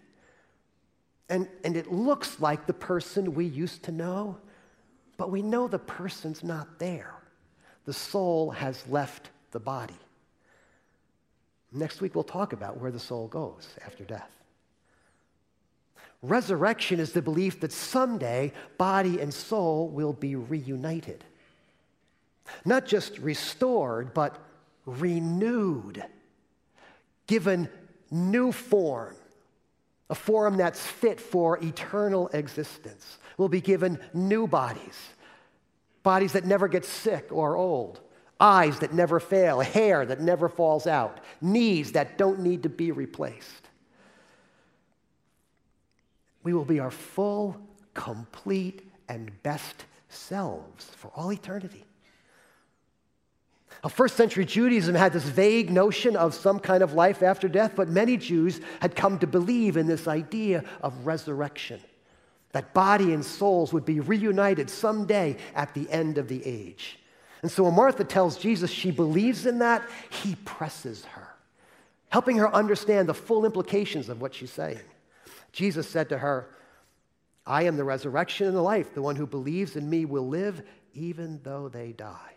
And, 1.30 1.48
and 1.64 1.76
it 1.76 1.92
looks 1.92 2.40
like 2.40 2.68
the 2.68 2.76
person 2.76 3.34
we 3.34 3.46
used 3.46 3.82
to 3.86 3.92
know, 3.92 4.38
but 5.18 5.32
we 5.32 5.42
know 5.42 5.68
the 5.68 5.80
person's 5.80 6.44
not 6.44 6.78
there. 6.78 7.16
The 7.86 7.94
soul 7.94 8.52
has 8.52 8.88
left 8.88 9.32
the 9.50 9.60
body. 9.60 9.98
Next 11.72 12.02
week, 12.02 12.14
we'll 12.14 12.24
talk 12.24 12.54
about 12.54 12.80
where 12.80 12.92
the 12.92 13.00
soul 13.00 13.28
goes 13.28 13.68
after 13.84 14.04
death. 14.04 14.30
Resurrection 16.22 17.00
is 17.00 17.14
the 17.14 17.22
belief 17.24 17.60
that 17.62 17.72
someday 17.72 18.54
body 18.78 19.20
and 19.20 19.34
soul 19.34 19.90
will 19.90 20.14
be 20.14 20.36
reunited. 20.36 21.24
Not 22.64 22.86
just 22.86 23.18
restored, 23.18 24.14
but 24.14 24.38
renewed, 24.86 26.04
given 27.28 27.70
new 28.12 28.52
form, 28.52 29.16
a 30.10 30.16
form 30.16 30.58
that's 30.58 30.86
fit 30.86 31.20
for 31.20 31.58
eternal 31.64 32.28
existence. 32.30 33.18
We'll 33.38 33.50
be 33.50 33.62
given 33.62 34.00
new 34.14 34.48
bodies, 34.48 35.10
bodies 36.04 36.34
that 36.34 36.46
never 36.46 36.68
get 36.68 36.86
sick 36.86 37.28
or 37.32 37.56
old, 37.56 38.00
eyes 38.40 38.80
that 38.80 38.94
never 38.94 39.20
fail, 39.20 39.62
hair 39.62 40.06
that 40.06 40.22
never 40.22 40.50
falls 40.50 40.86
out, 40.86 41.20
knees 41.42 41.94
that 41.94 42.18
don't 42.18 42.42
need 42.42 42.64
to 42.64 42.70
be 42.70 42.92
replaced. 42.92 43.70
We 46.44 46.54
will 46.54 46.66
be 46.66 46.80
our 46.80 46.92
full, 46.92 47.58
complete, 47.94 48.92
and 49.08 49.32
best 49.44 49.86
selves 50.10 50.86
for 50.98 51.10
all 51.16 51.32
eternity. 51.32 51.86
First 53.90 54.16
century 54.16 54.46
Judaism 54.46 54.96
had 54.96 55.12
this 55.12 55.26
vague 55.26 55.70
notion 55.70 56.16
of 56.16 56.34
some 56.34 56.60
kind 56.60 56.82
of 56.82 56.94
life 56.94 57.22
after 57.22 57.50
death, 57.50 57.74
but 57.76 57.90
many 57.90 58.16
Jews 58.16 58.62
had 58.80 58.96
come 58.96 59.20
to 59.20 59.28
believe 59.28 59.76
in 59.76 59.88
this 59.88 60.08
idea 60.08 60.64
of 60.82 61.06
resurrection, 61.06 61.82
that 62.54 62.74
body 62.74 63.14
and 63.14 63.26
souls 63.26 63.74
would 63.74 63.84
be 63.84 64.00
reunited 64.00 64.70
someday 64.70 65.36
at 65.54 65.74
the 65.74 65.90
end 65.90 66.18
of 66.18 66.30
the 66.30 66.46
age. 66.46 67.00
And 67.42 67.52
so 67.52 67.64
when 67.64 67.76
Martha 67.76 68.06
tells 68.06 68.38
Jesus 68.38 68.72
she 68.72 68.90
believes 68.90 69.46
in 69.46 69.60
that, 69.60 69.84
he 70.10 70.36
presses 70.46 71.04
her, 71.04 71.36
helping 72.08 72.38
her 72.38 72.54
understand 72.56 73.10
the 73.10 73.14
full 73.14 73.46
implications 73.46 74.08
of 74.08 74.22
what 74.22 74.34
she's 74.34 74.52
saying. 74.52 74.80
Jesus 75.52 75.90
said 75.90 76.08
to 76.10 76.18
her, 76.18 76.48
I 77.46 77.64
am 77.64 77.76
the 77.76 77.84
resurrection 77.84 78.48
and 78.48 78.56
the 78.56 78.62
life. 78.62 78.94
The 78.94 79.02
one 79.02 79.18
who 79.18 79.28
believes 79.28 79.76
in 79.76 79.90
me 79.90 80.06
will 80.06 80.30
live 80.30 80.64
even 80.94 81.42
though 81.44 81.68
they 81.68 81.92
die. 81.92 82.32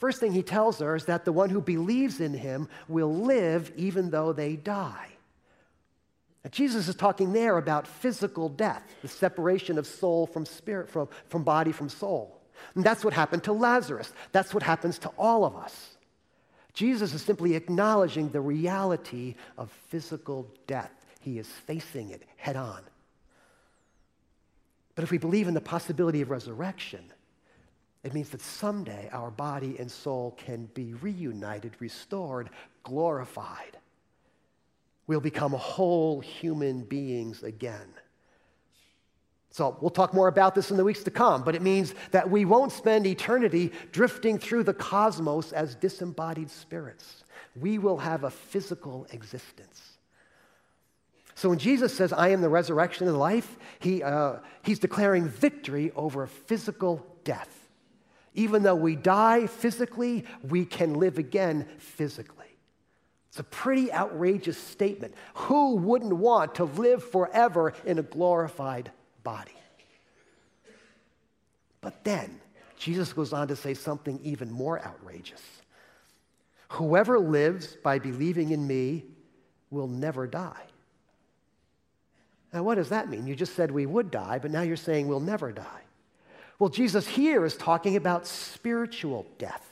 First 0.00 0.18
thing 0.18 0.32
he 0.32 0.42
tells 0.42 0.78
her 0.78 0.96
is 0.96 1.04
that 1.04 1.26
the 1.26 1.32
one 1.32 1.50
who 1.50 1.60
believes 1.60 2.20
in 2.20 2.32
him 2.32 2.68
will 2.88 3.14
live 3.14 3.70
even 3.76 4.08
though 4.08 4.32
they 4.32 4.56
die. 4.56 5.08
Now, 6.42 6.48
Jesus 6.50 6.88
is 6.88 6.94
talking 6.94 7.34
there 7.34 7.58
about 7.58 7.86
physical 7.86 8.48
death, 8.48 8.82
the 9.02 9.08
separation 9.08 9.76
of 9.76 9.86
soul 9.86 10.26
from 10.26 10.46
spirit, 10.46 10.88
from, 10.88 11.10
from 11.28 11.44
body 11.44 11.70
from 11.70 11.90
soul. 11.90 12.40
And 12.74 12.82
that's 12.82 13.04
what 13.04 13.12
happened 13.12 13.44
to 13.44 13.52
Lazarus. 13.52 14.10
That's 14.32 14.54
what 14.54 14.62
happens 14.62 14.98
to 15.00 15.08
all 15.18 15.44
of 15.44 15.54
us. 15.54 15.96
Jesus 16.72 17.12
is 17.12 17.20
simply 17.20 17.54
acknowledging 17.54 18.30
the 18.30 18.40
reality 18.40 19.34
of 19.58 19.70
physical 19.88 20.48
death. 20.66 20.92
He 21.20 21.38
is 21.38 21.46
facing 21.46 22.08
it 22.08 22.22
head 22.38 22.56
on. 22.56 22.80
But 24.94 25.04
if 25.04 25.10
we 25.10 25.18
believe 25.18 25.46
in 25.46 25.54
the 25.54 25.60
possibility 25.60 26.22
of 26.22 26.30
resurrection, 26.30 27.04
it 28.02 28.14
means 28.14 28.30
that 28.30 28.40
someday 28.40 29.08
our 29.12 29.30
body 29.30 29.76
and 29.78 29.90
soul 29.90 30.34
can 30.38 30.66
be 30.74 30.94
reunited, 30.94 31.76
restored, 31.80 32.50
glorified. 32.82 33.76
We'll 35.06 35.20
become 35.20 35.52
whole 35.52 36.20
human 36.20 36.82
beings 36.82 37.42
again. 37.42 37.88
So 39.50 39.76
we'll 39.80 39.90
talk 39.90 40.14
more 40.14 40.28
about 40.28 40.54
this 40.54 40.70
in 40.70 40.76
the 40.76 40.84
weeks 40.84 41.02
to 41.02 41.10
come, 41.10 41.42
but 41.42 41.56
it 41.56 41.62
means 41.62 41.94
that 42.12 42.30
we 42.30 42.44
won't 42.44 42.70
spend 42.70 43.06
eternity 43.06 43.72
drifting 43.90 44.38
through 44.38 44.62
the 44.62 44.72
cosmos 44.72 45.52
as 45.52 45.74
disembodied 45.74 46.50
spirits. 46.50 47.24
We 47.56 47.78
will 47.78 47.98
have 47.98 48.22
a 48.22 48.30
physical 48.30 49.08
existence. 49.10 49.98
So 51.34 51.48
when 51.48 51.58
Jesus 51.58 51.92
says, 51.94 52.12
I 52.12 52.28
am 52.28 52.42
the 52.42 52.48
resurrection 52.48 53.08
and 53.08 53.18
life, 53.18 53.58
he, 53.80 54.02
uh, 54.02 54.36
he's 54.62 54.78
declaring 54.78 55.26
victory 55.26 55.90
over 55.96 56.26
physical 56.26 57.04
death. 57.24 57.59
Even 58.34 58.62
though 58.62 58.76
we 58.76 58.96
die 58.96 59.46
physically, 59.46 60.24
we 60.48 60.64
can 60.64 60.94
live 60.94 61.18
again 61.18 61.66
physically. 61.78 62.36
It's 63.28 63.38
a 63.38 63.44
pretty 63.44 63.92
outrageous 63.92 64.58
statement. 64.58 65.14
Who 65.34 65.76
wouldn't 65.76 66.12
want 66.12 66.56
to 66.56 66.64
live 66.64 67.02
forever 67.02 67.74
in 67.84 67.98
a 67.98 68.02
glorified 68.02 68.90
body? 69.22 69.52
But 71.80 72.04
then, 72.04 72.40
Jesus 72.76 73.12
goes 73.12 73.32
on 73.32 73.48
to 73.48 73.56
say 73.56 73.74
something 73.74 74.18
even 74.22 74.50
more 74.50 74.84
outrageous. 74.84 75.42
Whoever 76.70 77.18
lives 77.18 77.76
by 77.82 77.98
believing 77.98 78.50
in 78.50 78.66
me 78.66 79.04
will 79.70 79.88
never 79.88 80.26
die. 80.26 80.64
Now, 82.52 82.64
what 82.64 82.76
does 82.76 82.88
that 82.88 83.08
mean? 83.08 83.26
You 83.26 83.36
just 83.36 83.54
said 83.54 83.70
we 83.70 83.86
would 83.86 84.10
die, 84.10 84.38
but 84.40 84.50
now 84.50 84.62
you're 84.62 84.76
saying 84.76 85.06
we'll 85.06 85.20
never 85.20 85.52
die. 85.52 85.82
Well, 86.60 86.68
Jesus 86.68 87.08
here 87.08 87.46
is 87.46 87.56
talking 87.56 87.96
about 87.96 88.26
spiritual 88.26 89.26
death. 89.38 89.66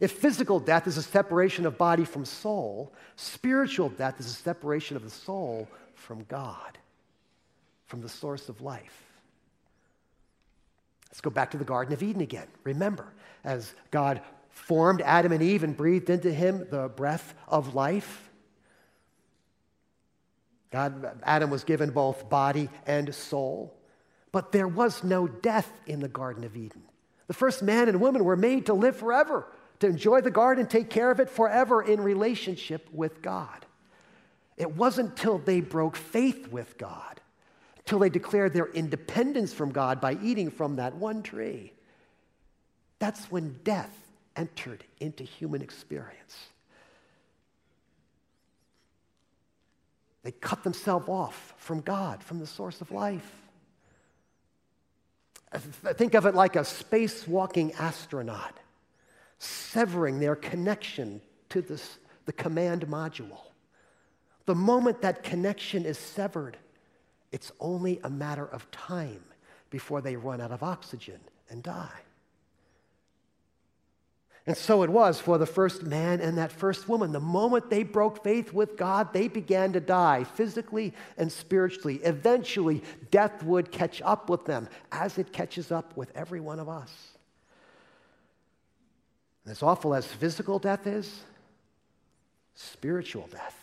If 0.00 0.10
physical 0.10 0.58
death 0.58 0.88
is 0.88 0.96
a 0.96 1.02
separation 1.02 1.64
of 1.64 1.78
body 1.78 2.04
from 2.04 2.24
soul, 2.24 2.92
spiritual 3.14 3.88
death 3.88 4.18
is 4.18 4.26
a 4.26 4.34
separation 4.34 4.96
of 4.96 5.04
the 5.04 5.10
soul 5.10 5.68
from 5.94 6.24
God, 6.24 6.76
from 7.86 8.00
the 8.00 8.08
source 8.08 8.48
of 8.48 8.60
life. 8.60 9.04
Let's 11.08 11.20
go 11.20 11.30
back 11.30 11.52
to 11.52 11.56
the 11.56 11.64
Garden 11.64 11.94
of 11.94 12.02
Eden 12.02 12.22
again. 12.22 12.48
Remember, 12.64 13.12
as 13.44 13.72
God 13.92 14.22
formed 14.48 15.02
Adam 15.02 15.30
and 15.30 15.42
Eve 15.42 15.62
and 15.62 15.76
breathed 15.76 16.10
into 16.10 16.32
him 16.32 16.66
the 16.70 16.88
breath 16.88 17.32
of 17.46 17.76
life, 17.76 18.28
God, 20.72 21.20
Adam 21.22 21.48
was 21.48 21.62
given 21.62 21.90
both 21.90 22.28
body 22.28 22.68
and 22.86 23.14
soul, 23.14 23.72
but 24.32 24.52
there 24.52 24.68
was 24.68 25.02
no 25.02 25.26
death 25.26 25.70
in 25.86 26.00
the 26.00 26.08
Garden 26.08 26.44
of 26.44 26.56
Eden. 26.56 26.82
The 27.26 27.34
first 27.34 27.62
man 27.62 27.88
and 27.88 28.00
woman 28.00 28.24
were 28.24 28.36
made 28.36 28.66
to 28.66 28.74
live 28.74 28.96
forever, 28.96 29.46
to 29.80 29.86
enjoy 29.86 30.20
the 30.20 30.30
garden, 30.30 30.66
take 30.66 30.90
care 30.90 31.10
of 31.10 31.20
it 31.20 31.30
forever 31.30 31.82
in 31.82 32.00
relationship 32.00 32.88
with 32.92 33.22
God. 33.22 33.66
It 34.56 34.76
wasn't 34.76 35.16
till 35.16 35.38
they 35.38 35.60
broke 35.60 35.96
faith 35.96 36.48
with 36.48 36.76
God, 36.76 37.20
till 37.86 37.98
they 37.98 38.10
declared 38.10 38.52
their 38.52 38.66
independence 38.66 39.52
from 39.52 39.72
God 39.72 40.00
by 40.00 40.18
eating 40.22 40.50
from 40.50 40.76
that 40.76 40.96
one 40.96 41.22
tree. 41.22 41.72
That's 42.98 43.30
when 43.30 43.58
death 43.64 43.96
entered 44.36 44.84
into 45.00 45.24
human 45.24 45.62
experience. 45.62 46.36
They 50.22 50.32
cut 50.32 50.62
themselves 50.62 51.08
off 51.08 51.54
from 51.56 51.80
God, 51.80 52.22
from 52.22 52.38
the 52.38 52.46
source 52.46 52.80
of 52.82 52.90
life. 52.90 53.39
Think 55.52 56.14
of 56.14 56.26
it 56.26 56.34
like 56.34 56.56
a 56.56 56.60
spacewalking 56.60 57.78
astronaut 57.78 58.56
severing 59.38 60.20
their 60.20 60.36
connection 60.36 61.20
to 61.48 61.62
this, 61.62 61.98
the 62.26 62.32
command 62.32 62.86
module. 62.86 63.38
The 64.46 64.54
moment 64.54 65.00
that 65.02 65.22
connection 65.22 65.84
is 65.84 65.98
severed, 65.98 66.56
it's 67.32 67.50
only 67.58 68.00
a 68.04 68.10
matter 68.10 68.46
of 68.46 68.70
time 68.70 69.24
before 69.70 70.02
they 70.02 70.16
run 70.16 70.40
out 70.40 70.52
of 70.52 70.62
oxygen 70.62 71.20
and 71.48 71.62
die. 71.62 72.00
And 74.46 74.56
so 74.56 74.82
it 74.82 74.90
was 74.90 75.20
for 75.20 75.38
the 75.38 75.46
first 75.46 75.82
man 75.82 76.20
and 76.20 76.38
that 76.38 76.50
first 76.50 76.88
woman. 76.88 77.12
The 77.12 77.20
moment 77.20 77.68
they 77.68 77.82
broke 77.82 78.24
faith 78.24 78.52
with 78.52 78.76
God, 78.76 79.12
they 79.12 79.28
began 79.28 79.72
to 79.74 79.80
die 79.80 80.24
physically 80.24 80.94
and 81.18 81.30
spiritually. 81.30 81.96
Eventually, 82.02 82.82
death 83.10 83.42
would 83.42 83.70
catch 83.70 84.00
up 84.02 84.30
with 84.30 84.46
them 84.46 84.68
as 84.90 85.18
it 85.18 85.32
catches 85.32 85.70
up 85.70 85.96
with 85.96 86.10
every 86.14 86.40
one 86.40 86.58
of 86.58 86.68
us. 86.68 86.90
And 89.44 89.52
as 89.52 89.62
awful 89.62 89.94
as 89.94 90.06
physical 90.06 90.58
death 90.58 90.86
is, 90.86 91.20
spiritual 92.54 93.28
death, 93.30 93.56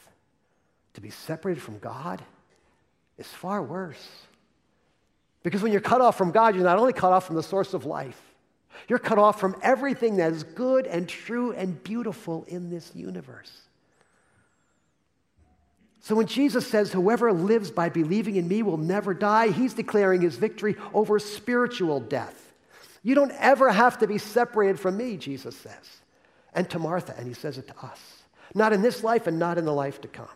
to 0.94 1.02
be 1.02 1.10
separated 1.10 1.62
from 1.62 1.80
God, 1.80 2.22
is 3.18 3.28
far 3.28 3.64
worse. 3.64 4.08
Because 5.44 5.62
when 5.62 5.72
you're 5.72 5.82
cut 5.82 6.02
off 6.02 6.18
from 6.18 6.32
God, 6.32 6.56
you're 6.56 6.64
not 6.64 6.78
only 6.78 6.94
cut 6.94 7.12
off 7.12 7.26
from 7.26 7.36
the 7.36 7.44
source 7.44 7.74
of 7.74 7.86
life, 7.86 8.22
you're 8.88 9.00
cut 9.00 9.18
off 9.18 9.40
from 9.40 9.56
everything 9.62 10.18
that 10.18 10.32
is 10.32 10.44
good 10.44 10.88
and 10.88 11.08
true 11.08 11.52
and 11.52 11.84
beautiful 11.84 12.46
in 12.48 12.70
this 12.70 12.92
universe. 12.96 13.52
So 16.02 16.16
when 16.16 16.28
Jesus 16.28 16.66
says, 16.66 16.94
Whoever 16.94 17.34
lives 17.34 17.70
by 17.70 17.90
believing 17.90 18.38
in 18.38 18.48
me 18.48 18.64
will 18.64 18.78
never 18.78 19.14
die, 19.14 19.50
he's 19.50 19.74
declaring 19.74 20.22
his 20.22 20.38
victory 20.38 20.76
over 20.94 21.20
spiritual 21.20 22.00
death. 22.00 22.54
You 23.04 23.14
don't 23.16 23.34
ever 23.40 23.70
have 23.70 24.00
to 24.00 24.08
be 24.08 24.18
separated 24.18 24.80
from 24.80 24.98
me, 24.98 25.18
Jesus 25.18 25.56
says. 25.58 26.02
And 26.54 26.70
to 26.70 26.80
Martha, 26.80 27.14
and 27.18 27.28
he 27.28 27.34
says 27.34 27.58
it 27.58 27.68
to 27.68 27.86
us. 27.86 28.00
Not 28.56 28.74
in 28.74 28.82
this 28.82 29.04
life 29.04 29.28
and 29.28 29.38
not 29.38 29.58
in 29.58 29.66
the 29.66 29.74
life 29.74 30.00
to 30.02 30.08
come. 30.08 30.30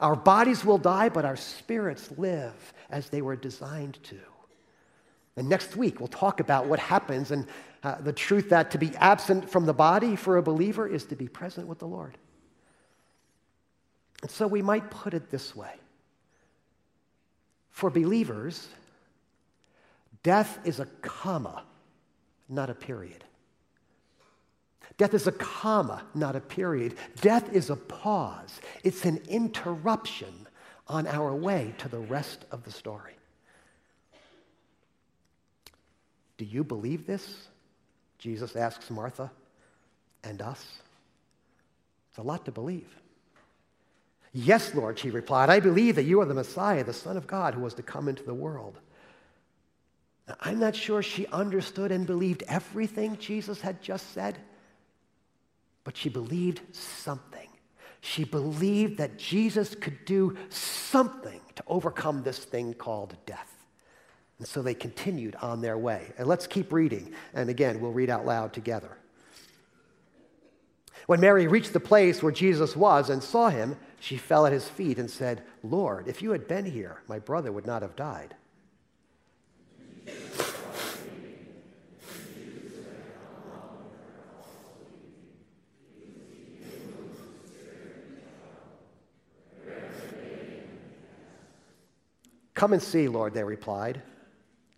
Our 0.00 0.16
bodies 0.16 0.64
will 0.64 0.78
die, 0.78 1.10
but 1.10 1.24
our 1.24 1.36
spirits 1.36 2.10
live 2.16 2.72
as 2.88 3.10
they 3.10 3.20
were 3.20 3.36
designed 3.36 3.98
to. 4.04 4.18
And 5.36 5.48
next 5.48 5.76
week, 5.76 6.00
we'll 6.00 6.08
talk 6.08 6.40
about 6.40 6.66
what 6.66 6.78
happens 6.78 7.30
and 7.30 7.46
uh, 7.82 7.96
the 8.00 8.12
truth 8.12 8.50
that 8.50 8.72
to 8.72 8.78
be 8.78 8.94
absent 8.96 9.50
from 9.50 9.66
the 9.66 9.72
body 9.72 10.16
for 10.16 10.36
a 10.36 10.42
believer 10.42 10.86
is 10.86 11.04
to 11.06 11.16
be 11.16 11.28
present 11.28 11.66
with 11.66 11.78
the 11.78 11.86
Lord. 11.86 12.18
And 14.22 14.30
so 14.30 14.46
we 14.46 14.60
might 14.60 14.90
put 14.90 15.14
it 15.14 15.30
this 15.30 15.56
way 15.56 15.72
For 17.70 17.90
believers, 17.90 18.68
death 20.22 20.58
is 20.64 20.80
a 20.80 20.86
comma, 21.02 21.62
not 22.48 22.68
a 22.68 22.74
period. 22.74 23.24
Death 24.98 25.14
is 25.14 25.26
a 25.26 25.32
comma, 25.32 26.02
not 26.14 26.36
a 26.36 26.40
period. 26.40 26.94
Death 27.22 27.50
is 27.54 27.70
a 27.70 27.76
pause, 27.76 28.60
it's 28.84 29.06
an 29.06 29.22
interruption 29.28 30.46
on 30.86 31.06
our 31.06 31.34
way 31.34 31.72
to 31.78 31.88
the 31.88 32.00
rest 32.00 32.44
of 32.50 32.64
the 32.64 32.70
story. 32.70 33.14
Do 36.36 36.44
you 36.44 36.64
believe 36.64 37.06
this? 37.06 37.48
Jesus 38.20 38.54
asks 38.54 38.90
Martha 38.90 39.30
and 40.22 40.40
us. 40.42 40.64
It's 42.10 42.18
a 42.18 42.22
lot 42.22 42.44
to 42.44 42.52
believe. 42.52 42.88
Yes, 44.32 44.74
Lord, 44.74 44.98
she 44.98 45.10
replied, 45.10 45.48
I 45.48 45.58
believe 45.58 45.96
that 45.96 46.04
you 46.04 46.20
are 46.20 46.26
the 46.26 46.34
Messiah, 46.34 46.84
the 46.84 46.92
Son 46.92 47.16
of 47.16 47.26
God, 47.26 47.54
who 47.54 47.62
was 47.62 47.74
to 47.74 47.82
come 47.82 48.08
into 48.08 48.22
the 48.22 48.34
world. 48.34 48.78
Now, 50.28 50.36
I'm 50.40 50.60
not 50.60 50.76
sure 50.76 51.02
she 51.02 51.26
understood 51.28 51.90
and 51.90 52.06
believed 52.06 52.44
everything 52.46 53.16
Jesus 53.16 53.60
had 53.60 53.82
just 53.82 54.12
said, 54.12 54.38
but 55.82 55.96
she 55.96 56.08
believed 56.08 56.60
something. 56.72 57.48
She 58.02 58.24
believed 58.24 58.98
that 58.98 59.18
Jesus 59.18 59.74
could 59.74 60.04
do 60.04 60.36
something 60.50 61.40
to 61.56 61.64
overcome 61.66 62.22
this 62.22 62.38
thing 62.38 62.74
called 62.74 63.16
death. 63.26 63.59
And 64.40 64.48
so 64.48 64.62
they 64.62 64.72
continued 64.72 65.36
on 65.42 65.60
their 65.60 65.76
way. 65.76 66.14
And 66.16 66.26
let's 66.26 66.46
keep 66.46 66.72
reading. 66.72 67.12
And 67.34 67.50
again, 67.50 67.78
we'll 67.78 67.92
read 67.92 68.08
out 68.08 68.24
loud 68.24 68.54
together. 68.54 68.96
When 71.06 71.20
Mary 71.20 71.46
reached 71.46 71.74
the 71.74 71.80
place 71.80 72.22
where 72.22 72.32
Jesus 72.32 72.74
was 72.74 73.10
and 73.10 73.22
saw 73.22 73.50
him, 73.50 73.76
she 74.00 74.16
fell 74.16 74.46
at 74.46 74.52
his 74.54 74.66
feet 74.66 74.98
and 74.98 75.10
said, 75.10 75.42
Lord, 75.62 76.08
if 76.08 76.22
you 76.22 76.30
had 76.30 76.48
been 76.48 76.64
here, 76.64 77.02
my 77.06 77.18
brother 77.18 77.52
would 77.52 77.66
not 77.66 77.82
have 77.82 77.94
died. 77.96 78.34
Come 92.54 92.72
and 92.72 92.82
see, 92.82 93.06
Lord, 93.06 93.34
they 93.34 93.44
replied. 93.44 94.00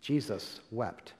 Jesus 0.03 0.59
wept. 0.69 1.13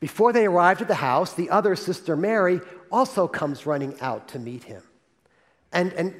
Before 0.00 0.32
they 0.32 0.46
arrived 0.46 0.80
at 0.80 0.88
the 0.88 0.94
house, 0.94 1.34
the 1.34 1.50
other 1.50 1.76
sister 1.76 2.16
Mary 2.16 2.62
also 2.90 3.28
comes 3.28 3.66
running 3.66 4.00
out 4.00 4.26
to 4.28 4.38
meet 4.38 4.64
him. 4.64 4.82
And, 5.70 5.92
and 5.92 6.18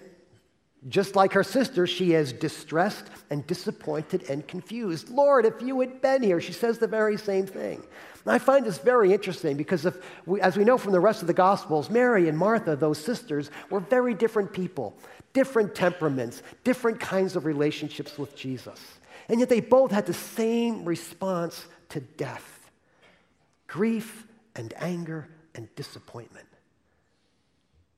just 0.88 1.16
like 1.16 1.32
her 1.32 1.42
sister, 1.42 1.86
she 1.86 2.12
is 2.12 2.32
distressed 2.32 3.06
and 3.30 3.46
disappointed 3.46 4.30
and 4.30 4.46
confused. 4.46 5.10
Lord, 5.10 5.44
if 5.44 5.60
you 5.60 5.80
had 5.80 6.00
been 6.00 6.22
here, 6.22 6.40
she 6.40 6.52
says 6.52 6.78
the 6.78 6.86
very 6.86 7.16
same 7.16 7.46
thing. 7.46 7.82
And 8.24 8.32
I 8.32 8.38
find 8.38 8.64
this 8.64 8.78
very 8.78 9.12
interesting 9.12 9.56
because, 9.56 9.86
if 9.86 9.96
we, 10.26 10.40
as 10.40 10.56
we 10.56 10.64
know 10.64 10.78
from 10.78 10.92
the 10.92 11.00
rest 11.00 11.22
of 11.22 11.26
the 11.26 11.34
Gospels, 11.34 11.90
Mary 11.90 12.28
and 12.28 12.38
Martha, 12.38 12.76
those 12.76 12.98
sisters, 12.98 13.50
were 13.70 13.80
very 13.80 14.14
different 14.14 14.52
people, 14.52 14.96
different 15.32 15.74
temperaments, 15.74 16.42
different 16.62 17.00
kinds 17.00 17.36
of 17.36 17.44
relationships 17.44 18.18
with 18.18 18.36
Jesus. 18.36 18.80
And 19.28 19.40
yet 19.40 19.48
they 19.48 19.60
both 19.60 19.90
had 19.90 20.06
the 20.06 20.14
same 20.14 20.84
response 20.84 21.66
to 21.90 22.00
death 22.00 22.54
grief 23.66 24.26
and 24.56 24.72
anger 24.78 25.28
and 25.54 25.68
disappointment. 25.76 26.47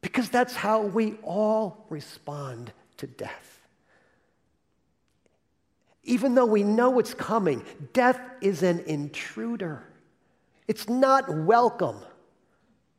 Because 0.01 0.29
that's 0.29 0.55
how 0.55 0.83
we 0.83 1.15
all 1.23 1.87
respond 1.91 2.73
to 2.99 3.07
death. 3.07 3.61
Even 6.05 6.35
though 6.35 6.47
we 6.47 6.63
know 6.63 6.99
it's 6.99 7.15
coming, 7.15 7.63
death 7.93 8.21
is 8.41 8.63
an 8.63 8.81
intruder. 8.81 9.85
It's 10.67 10.89
not 10.89 11.29
welcome. 11.29 11.99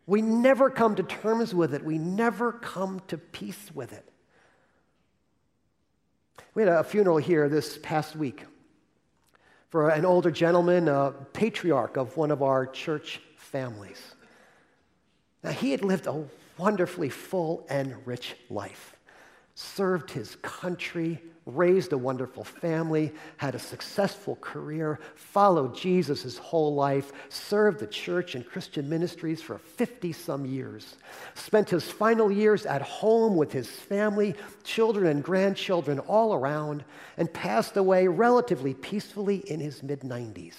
We 0.05 0.21
never 0.21 0.69
come 0.69 0.95
to 0.95 1.03
terms 1.03 1.53
with 1.53 1.73
it, 1.73 1.83
we 1.83 1.97
never 1.97 2.51
come 2.51 3.01
to 3.07 3.17
peace 3.17 3.71
with 3.73 3.93
it. 3.93 4.07
We 6.53 6.63
had 6.63 6.71
a 6.71 6.83
funeral 6.83 7.17
here 7.17 7.47
this 7.47 7.79
past 7.81 8.15
week 8.15 8.45
for 9.69 9.89
an 9.89 10.03
older 10.03 10.31
gentleman, 10.31 10.89
a 10.89 11.11
patriarch 11.31 11.95
of 11.95 12.17
one 12.17 12.29
of 12.29 12.43
our 12.43 12.67
church 12.67 13.21
families. 13.37 14.01
Now, 15.43 15.51
he 15.51 15.71
had 15.71 15.81
lived 15.81 16.07
a 16.07 16.25
wonderfully 16.57 17.09
full 17.09 17.65
and 17.69 17.95
rich 18.05 18.35
life, 18.49 18.95
served 19.55 20.11
his 20.11 20.35
country, 20.37 21.21
raised 21.45 21.91
a 21.91 21.97
wonderful 21.97 22.43
family, 22.43 23.11
had 23.37 23.55
a 23.55 23.59
successful 23.59 24.35
career, 24.41 24.99
followed 25.15 25.75
Jesus 25.75 26.21
his 26.21 26.37
whole 26.37 26.75
life, 26.75 27.11
served 27.29 27.79
the 27.79 27.87
church 27.87 28.35
and 28.35 28.45
Christian 28.45 28.87
ministries 28.87 29.41
for 29.41 29.57
50 29.57 30.13
some 30.13 30.45
years, 30.45 30.97
spent 31.33 31.69
his 31.69 31.89
final 31.89 32.31
years 32.31 32.65
at 32.65 32.81
home 32.81 33.35
with 33.35 33.51
his 33.51 33.69
family, 33.69 34.35
children 34.63 35.07
and 35.07 35.23
grandchildren 35.23 35.99
all 35.99 36.33
around, 36.33 36.83
and 37.17 37.33
passed 37.33 37.75
away 37.75 38.07
relatively 38.07 38.73
peacefully 38.73 39.37
in 39.37 39.59
his 39.59 39.81
mid 39.81 40.01
90s. 40.01 40.55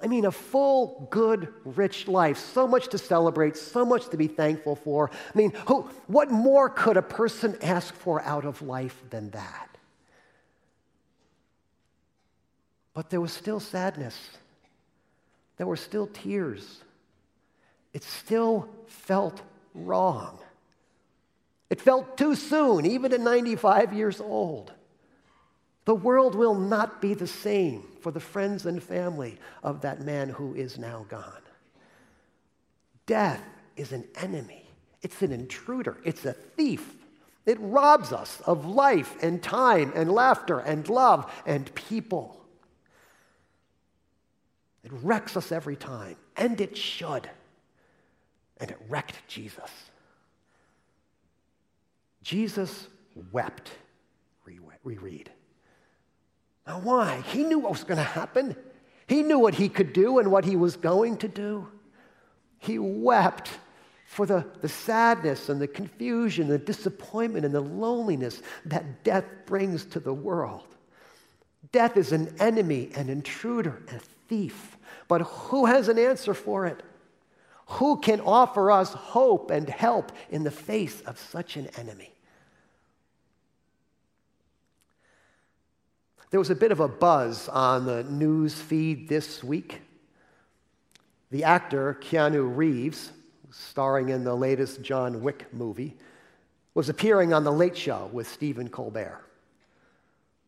I 0.00 0.06
mean, 0.06 0.24
a 0.24 0.30
full, 0.30 1.08
good, 1.10 1.52
rich 1.64 2.06
life. 2.06 2.38
So 2.38 2.68
much 2.68 2.88
to 2.88 2.98
celebrate, 2.98 3.56
so 3.56 3.84
much 3.84 4.08
to 4.10 4.16
be 4.16 4.28
thankful 4.28 4.76
for. 4.76 5.10
I 5.12 5.38
mean, 5.38 5.52
who, 5.66 5.90
what 6.06 6.30
more 6.30 6.68
could 6.68 6.96
a 6.96 7.02
person 7.02 7.58
ask 7.62 7.92
for 7.94 8.22
out 8.22 8.44
of 8.44 8.62
life 8.62 9.02
than 9.10 9.30
that? 9.30 9.68
But 12.94 13.10
there 13.10 13.20
was 13.20 13.32
still 13.32 13.58
sadness. 13.58 14.16
There 15.56 15.66
were 15.66 15.76
still 15.76 16.06
tears. 16.06 16.82
It 17.92 18.04
still 18.04 18.68
felt 18.86 19.42
wrong. 19.74 20.38
It 21.70 21.80
felt 21.80 22.16
too 22.16 22.36
soon, 22.36 22.86
even 22.86 23.12
at 23.12 23.20
95 23.20 23.92
years 23.92 24.20
old. 24.20 24.72
The 25.86 25.94
world 25.94 26.36
will 26.36 26.54
not 26.54 27.00
be 27.00 27.14
the 27.14 27.26
same 27.26 27.87
for 28.00 28.10
the 28.10 28.20
friends 28.20 28.66
and 28.66 28.82
family 28.82 29.38
of 29.62 29.80
that 29.82 30.00
man 30.00 30.28
who 30.28 30.54
is 30.54 30.78
now 30.78 31.06
gone. 31.08 31.42
Death 33.06 33.42
is 33.76 33.92
an 33.92 34.04
enemy, 34.16 34.68
it's 35.02 35.22
an 35.22 35.32
intruder, 35.32 35.98
it's 36.04 36.24
a 36.24 36.32
thief. 36.32 36.94
It 37.46 37.56
robs 37.60 38.12
us 38.12 38.42
of 38.44 38.66
life 38.66 39.16
and 39.22 39.42
time 39.42 39.92
and 39.94 40.12
laughter 40.12 40.58
and 40.58 40.86
love 40.86 41.32
and 41.46 41.74
people. 41.74 42.44
It 44.84 44.90
wrecks 45.02 45.36
us 45.36 45.50
every 45.50 45.76
time, 45.76 46.16
and 46.36 46.60
it 46.60 46.76
should. 46.76 47.28
And 48.58 48.70
it 48.70 48.78
wrecked 48.88 49.16
Jesus. 49.28 49.70
Jesus 52.22 52.88
wept, 53.32 53.70
reread. 54.84 55.30
Now, 56.68 56.80
why? 56.80 57.22
He 57.32 57.44
knew 57.44 57.58
what 57.58 57.72
was 57.72 57.84
going 57.84 57.96
to 57.96 58.04
happen. 58.04 58.54
He 59.06 59.22
knew 59.22 59.38
what 59.38 59.54
he 59.54 59.70
could 59.70 59.94
do 59.94 60.18
and 60.18 60.30
what 60.30 60.44
he 60.44 60.54
was 60.54 60.76
going 60.76 61.16
to 61.18 61.28
do. 61.28 61.66
He 62.58 62.78
wept 62.78 63.50
for 64.06 64.26
the, 64.26 64.44
the 64.60 64.68
sadness 64.68 65.48
and 65.48 65.58
the 65.58 65.66
confusion, 65.66 66.46
the 66.46 66.58
disappointment 66.58 67.46
and 67.46 67.54
the 67.54 67.62
loneliness 67.62 68.42
that 68.66 69.02
death 69.02 69.24
brings 69.46 69.86
to 69.86 70.00
the 70.00 70.12
world. 70.12 70.66
Death 71.72 71.96
is 71.96 72.12
an 72.12 72.34
enemy, 72.38 72.90
an 72.94 73.08
intruder, 73.08 73.82
a 73.90 73.98
thief. 74.28 74.76
But 75.08 75.22
who 75.22 75.64
has 75.64 75.88
an 75.88 75.98
answer 75.98 76.34
for 76.34 76.66
it? 76.66 76.82
Who 77.66 77.98
can 77.98 78.20
offer 78.20 78.70
us 78.70 78.92
hope 78.92 79.50
and 79.50 79.68
help 79.68 80.12
in 80.30 80.44
the 80.44 80.50
face 80.50 81.00
of 81.02 81.18
such 81.18 81.56
an 81.56 81.68
enemy? 81.78 82.12
There 86.30 86.40
was 86.40 86.50
a 86.50 86.54
bit 86.54 86.72
of 86.72 86.80
a 86.80 86.88
buzz 86.88 87.48
on 87.48 87.86
the 87.86 88.04
news 88.04 88.54
feed 88.54 89.08
this 89.08 89.42
week. 89.42 89.80
The 91.30 91.44
actor 91.44 91.98
Keanu 92.00 92.56
Reeves, 92.56 93.12
starring 93.50 94.10
in 94.10 94.24
the 94.24 94.34
latest 94.34 94.82
John 94.82 95.22
Wick 95.22 95.46
movie, 95.54 95.96
was 96.74 96.88
appearing 96.88 97.32
on 97.32 97.44
The 97.44 97.52
Late 97.52 97.76
Show 97.76 98.10
with 98.12 98.28
Stephen 98.28 98.68
Colbert. 98.68 99.24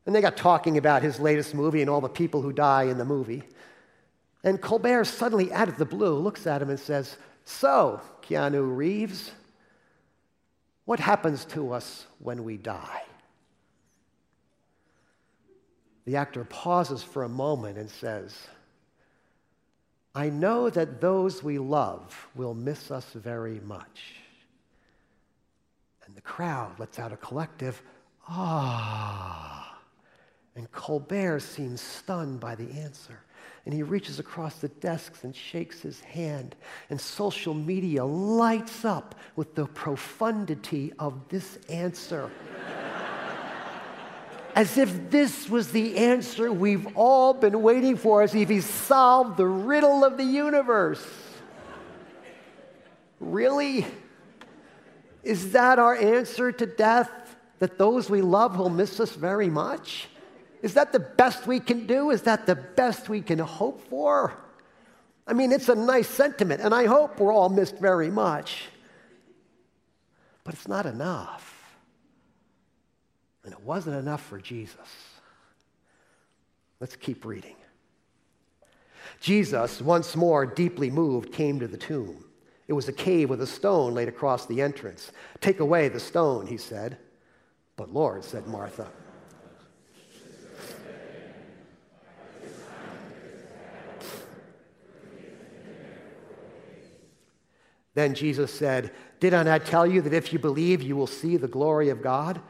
And 0.05 0.15
they 0.15 0.21
got 0.21 0.37
talking 0.37 0.77
about 0.77 1.03
his 1.03 1.19
latest 1.19 1.55
movie 1.55 1.81
and 1.81 1.91
all 1.91 2.01
the 2.01 2.09
people 2.09 2.43
who 2.43 2.53
die 2.53 2.85
in 2.85 2.99
the 2.99 3.05
movie. 3.05 3.43
And 4.45 4.61
Colbert 4.61 5.05
suddenly, 5.05 5.53
out 5.53 5.69
of 5.69 5.77
the 5.77 5.85
blue, 5.85 6.15
looks 6.15 6.47
at 6.47 6.63
him 6.63 6.71
and 6.71 6.81
says, 6.81 7.17
So, 7.45 8.01
Keanu 8.23 8.77
Reeves, 8.77 9.33
what 10.85 11.01
happens 11.01 11.45
to 11.47 11.73
us 11.73 12.07
when 12.19 12.45
we 12.45 12.57
die? 12.57 13.03
The 16.11 16.17
actor 16.17 16.43
pauses 16.43 17.05
for 17.05 17.23
a 17.23 17.29
moment 17.29 17.79
and 17.79 17.89
says, 17.89 18.37
I 20.13 20.29
know 20.29 20.69
that 20.69 21.01
those 21.01 21.41
we 21.45 21.61
love 21.61 22.27
will 22.35 22.53
miss 22.53 22.91
us 22.91 23.13
very 23.13 23.61
much. 23.61 24.17
And 26.05 26.17
the 26.17 26.21
crowd 26.21 26.81
lets 26.81 26.99
out 26.99 27.13
a 27.13 27.17
collective, 27.17 27.81
ah. 28.27 29.79
And 30.57 30.69
Colbert 30.73 31.43
seems 31.43 31.81
stunned 31.81 32.41
by 32.41 32.57
the 32.57 32.73
answer. 32.73 33.21
And 33.65 33.73
he 33.73 33.85
reaches 33.85 34.19
across 34.19 34.57
the 34.57 34.67
desks 34.67 35.23
and 35.23 35.33
shakes 35.33 35.81
his 35.81 36.01
hand. 36.01 36.57
And 36.91 37.01
social 37.01 37.55
media 37.55 38.05
lights 38.05 38.85
up 38.85 39.15
with 39.37 39.55
the 39.55 39.67
profundity 39.67 40.93
of 40.99 41.29
this 41.29 41.61
answer. 41.69 42.33
As 44.55 44.77
if 44.77 45.11
this 45.11 45.49
was 45.49 45.73
the 45.73 45.97
answer 45.97 46.53
we've 46.53 46.97
all 46.97 47.35
been 47.35 47.63
waiting 47.63 47.97
for, 47.97 48.23
as 48.23 48.35
if 48.35 48.49
he 48.49 48.61
solved 48.61 49.37
the 49.37 49.47
riddle 49.47 50.05
of 50.05 50.17
the 50.17 50.25
universe. 50.25 51.07
Really? 53.19 53.87
Is 55.23 55.53
that 55.53 55.79
our 55.79 55.95
answer 55.95 56.53
to 56.53 56.67
death? 56.67 57.11
That 57.59 57.77
those 57.77 58.09
we 58.09 58.23
love 58.23 58.59
will 58.59 58.71
miss 58.71 58.99
us 59.01 59.15
very 59.15 59.51
much? 59.51 60.09
Is 60.63 60.75
that 60.75 60.93
the 60.93 61.01
best 61.01 61.47
we 61.47 61.61
can 61.61 61.87
do? 61.87 62.11
Is 62.11 62.23
that 62.23 62.47
the 62.47 62.55
best 62.55 63.09
we 63.09 63.21
can 63.21 63.39
hope 63.39 63.87
for? 63.89 64.35
I 65.27 65.33
mean, 65.33 65.53
it's 65.53 65.69
a 65.69 65.75
nice 65.75 66.09
sentiment, 66.09 66.61
and 66.61 66.75
I 66.75 66.87
hope 66.87 67.21
we're 67.21 67.33
all 67.33 67.49
missed 67.49 67.79
very 67.79 68.11
much. 68.11 68.69
But 70.43 70.55
it's 70.55 70.67
not 70.67 70.87
enough. 70.87 71.50
And 73.45 73.53
it 73.53 73.63
wasn't 73.63 73.97
enough 73.97 74.23
for 74.23 74.39
Jesus. 74.39 74.77
Let's 76.79 76.97
keep 76.97 77.25
reading. 77.25 77.57
Jesus, 79.21 79.81
once 79.81 80.17
more 80.17 80.47
deeply 80.47 80.91
moved, 80.91 81.33
came 81.33 81.61
to 81.61 81.69
the 81.69 81.77
tomb. 81.77 82.25
It 82.69 82.73
was 82.73 82.89
a 82.89 82.93
cave 82.93 83.29
with 83.29 83.43
a 83.43 83.47
stone 83.47 83.95
laid 83.95 84.09
across 84.09 84.47
the 84.47 84.63
entrance. 84.63 85.13
Take 85.41 85.61
away 85.61 85.89
the 85.89 86.01
stone, 86.01 86.47
he 86.47 86.57
said. 86.57 86.99
But 87.77 87.93
Lord, 87.93 88.25
said 88.25 88.47
Martha, 88.47 88.87
Then 97.95 98.15
Jesus 98.15 98.53
said, 98.53 98.93
Did 99.19 99.35
I 99.35 99.43
not 99.43 99.67
tell 99.67 99.87
you 99.87 100.01
that 100.03 100.15
if 100.15 100.33
you 100.33 100.39
believe, 100.39 100.83
you 100.83 100.97
will 100.97 101.07
see 101.07 101.37
the 101.37 101.49
glory 101.49 101.89
of 101.89 102.03
God? 102.03 102.41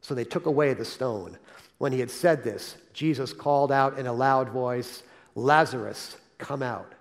So 0.00 0.14
they 0.14 0.24
took 0.24 0.46
away 0.46 0.74
the 0.74 0.84
stone. 0.84 1.38
When 1.78 1.92
he 1.92 2.00
had 2.00 2.10
said 2.10 2.42
this, 2.42 2.76
Jesus 2.92 3.32
called 3.32 3.72
out 3.72 3.98
in 3.98 4.06
a 4.06 4.12
loud 4.12 4.48
voice, 4.48 5.02
Lazarus, 5.34 6.16
come 6.38 6.62
out. 6.62 6.94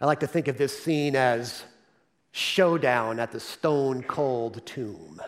I 0.00 0.06
like 0.06 0.20
to 0.20 0.26
think 0.26 0.48
of 0.48 0.58
this 0.58 0.78
scene 0.78 1.16
as 1.16 1.64
showdown 2.30 3.18
at 3.18 3.32
the 3.32 3.40
stone 3.40 4.02
cold 4.02 4.66
tomb. 4.66 5.22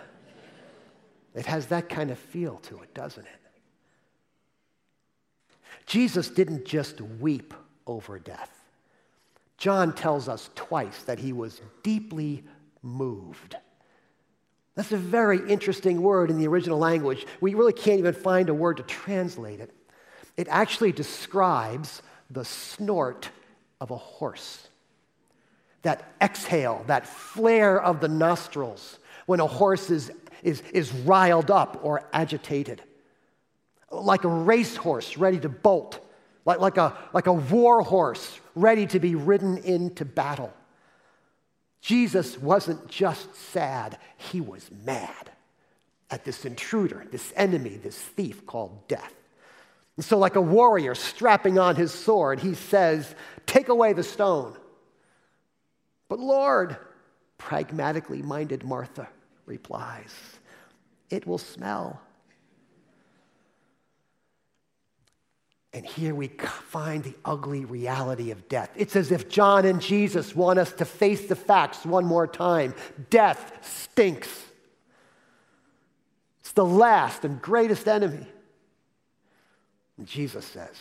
It 1.36 1.46
has 1.46 1.66
that 1.66 1.88
kind 1.88 2.10
of 2.10 2.18
feel 2.18 2.56
to 2.64 2.80
it, 2.80 2.94
doesn't 2.94 3.24
it? 3.24 3.40
Jesus 5.84 6.28
didn't 6.28 6.64
just 6.64 7.00
weep 7.00 7.54
over 7.86 8.18
death. 8.18 8.50
John 9.58 9.94
tells 9.94 10.28
us 10.28 10.50
twice 10.54 11.04
that 11.04 11.18
he 11.18 11.32
was 11.32 11.60
deeply 11.82 12.42
moved. 12.82 13.56
That's 14.74 14.92
a 14.92 14.96
very 14.96 15.48
interesting 15.48 16.02
word 16.02 16.30
in 16.30 16.38
the 16.38 16.48
original 16.48 16.78
language. 16.78 17.26
We 17.40 17.54
really 17.54 17.72
can't 17.72 17.98
even 17.98 18.14
find 18.14 18.48
a 18.48 18.54
word 18.54 18.78
to 18.78 18.82
translate 18.82 19.60
it. 19.60 19.72
It 20.36 20.48
actually 20.50 20.92
describes 20.92 22.02
the 22.30 22.44
snort 22.44 23.30
of 23.80 23.90
a 23.90 23.96
horse 23.96 24.68
that 25.82 26.12
exhale, 26.20 26.82
that 26.88 27.06
flare 27.06 27.80
of 27.80 28.00
the 28.00 28.08
nostrils 28.08 28.98
when 29.26 29.40
a 29.40 29.46
horse 29.46 29.90
is, 29.90 30.10
is, 30.46 30.62
is 30.72 30.92
riled 30.92 31.50
up 31.50 31.80
or 31.82 32.08
agitated. 32.12 32.80
Like 33.90 34.22
a 34.22 34.28
racehorse 34.28 35.16
ready 35.16 35.40
to 35.40 35.48
bolt, 35.48 35.98
like, 36.44 36.60
like, 36.60 36.76
a, 36.76 36.96
like 37.12 37.26
a 37.26 37.32
war 37.32 37.82
horse 37.82 38.40
ready 38.54 38.86
to 38.86 39.00
be 39.00 39.16
ridden 39.16 39.58
into 39.58 40.04
battle. 40.04 40.52
Jesus 41.80 42.38
wasn't 42.38 42.86
just 42.88 43.34
sad, 43.34 43.98
he 44.16 44.40
was 44.40 44.70
mad 44.84 45.32
at 46.10 46.24
this 46.24 46.44
intruder, 46.44 47.04
this 47.10 47.32
enemy, 47.34 47.76
this 47.82 47.98
thief 47.98 48.46
called 48.46 48.86
death. 48.86 49.14
And 49.96 50.04
so, 50.04 50.16
like 50.16 50.36
a 50.36 50.40
warrior 50.40 50.94
strapping 50.94 51.58
on 51.58 51.74
his 51.74 51.92
sword, 51.92 52.38
he 52.38 52.54
says, 52.54 53.14
Take 53.46 53.68
away 53.68 53.92
the 53.94 54.04
stone. 54.04 54.56
But 56.08 56.20
Lord, 56.20 56.76
pragmatically 57.38 58.22
minded 58.22 58.62
Martha 58.62 59.08
replies, 59.46 60.12
it 61.10 61.26
will 61.26 61.38
smell. 61.38 62.00
And 65.72 65.84
here 65.84 66.14
we 66.14 66.28
find 66.28 67.04
the 67.04 67.14
ugly 67.24 67.64
reality 67.64 68.30
of 68.30 68.48
death. 68.48 68.70
It's 68.76 68.96
as 68.96 69.12
if 69.12 69.28
John 69.28 69.66
and 69.66 69.80
Jesus 69.80 70.34
want 70.34 70.58
us 70.58 70.72
to 70.74 70.84
face 70.84 71.26
the 71.26 71.36
facts 71.36 71.84
one 71.84 72.06
more 72.06 72.26
time. 72.26 72.74
Death 73.10 73.58
stinks. 73.62 74.46
It's 76.40 76.52
the 76.52 76.64
last 76.64 77.24
and 77.26 77.42
greatest 77.42 77.88
enemy. 77.88 78.26
And 79.98 80.06
Jesus 80.06 80.46
says, 80.46 80.76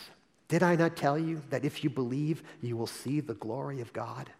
Did 0.48 0.62
I 0.62 0.76
not 0.76 0.96
tell 0.96 1.18
you 1.18 1.42
that 1.50 1.64
if 1.64 1.84
you 1.84 1.90
believe, 1.90 2.42
you 2.62 2.76
will 2.76 2.86
see 2.86 3.20
the 3.20 3.34
glory 3.34 3.80
of 3.82 3.92
God? 3.92 4.30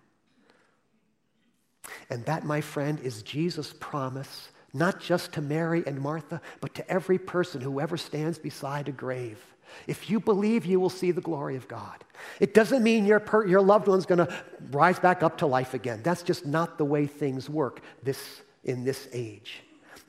And 2.11 2.25
that, 2.27 2.45
my 2.45 2.61
friend, 2.61 3.01
is 3.01 3.23
Jesus' 3.23 3.75
promise, 3.79 4.49
not 4.73 5.01
just 5.01 5.33
to 5.33 5.41
Mary 5.41 5.83
and 5.87 6.01
Martha, 6.01 6.41
but 6.61 6.75
to 6.75 6.91
every 6.91 7.19
person 7.19 7.61
who 7.61 7.81
ever 7.81 7.97
stands 7.97 8.39
beside 8.39 8.89
a 8.89 8.93
grave. 8.93 9.39
If 9.87 10.09
you 10.09 10.21
believe, 10.21 10.65
you 10.65 10.81
will 10.81 10.91
see 10.91 11.11
the 11.11 11.21
glory 11.21 11.57
of 11.57 11.69
God. 11.69 12.05
It 12.41 12.55
doesn't 12.55 12.83
mean 12.83 13.05
your, 13.05 13.21
per- 13.21 13.47
your 13.47 13.61
loved 13.61 13.89
one's 13.89 14.07
going 14.07 14.27
to 14.27 14.45
rise 14.71 14.99
back 14.99 15.23
up 15.23 15.39
to 15.39 15.47
life 15.47 15.75
again. 15.75 16.01
That's 16.03 16.23
just 16.23 16.47
not 16.47 16.79
the 16.79 16.85
way 16.85 17.07
things 17.07 17.51
work 17.51 17.81
this, 18.03 18.43
in 18.65 18.85
this 18.85 19.09
age. 19.13 19.63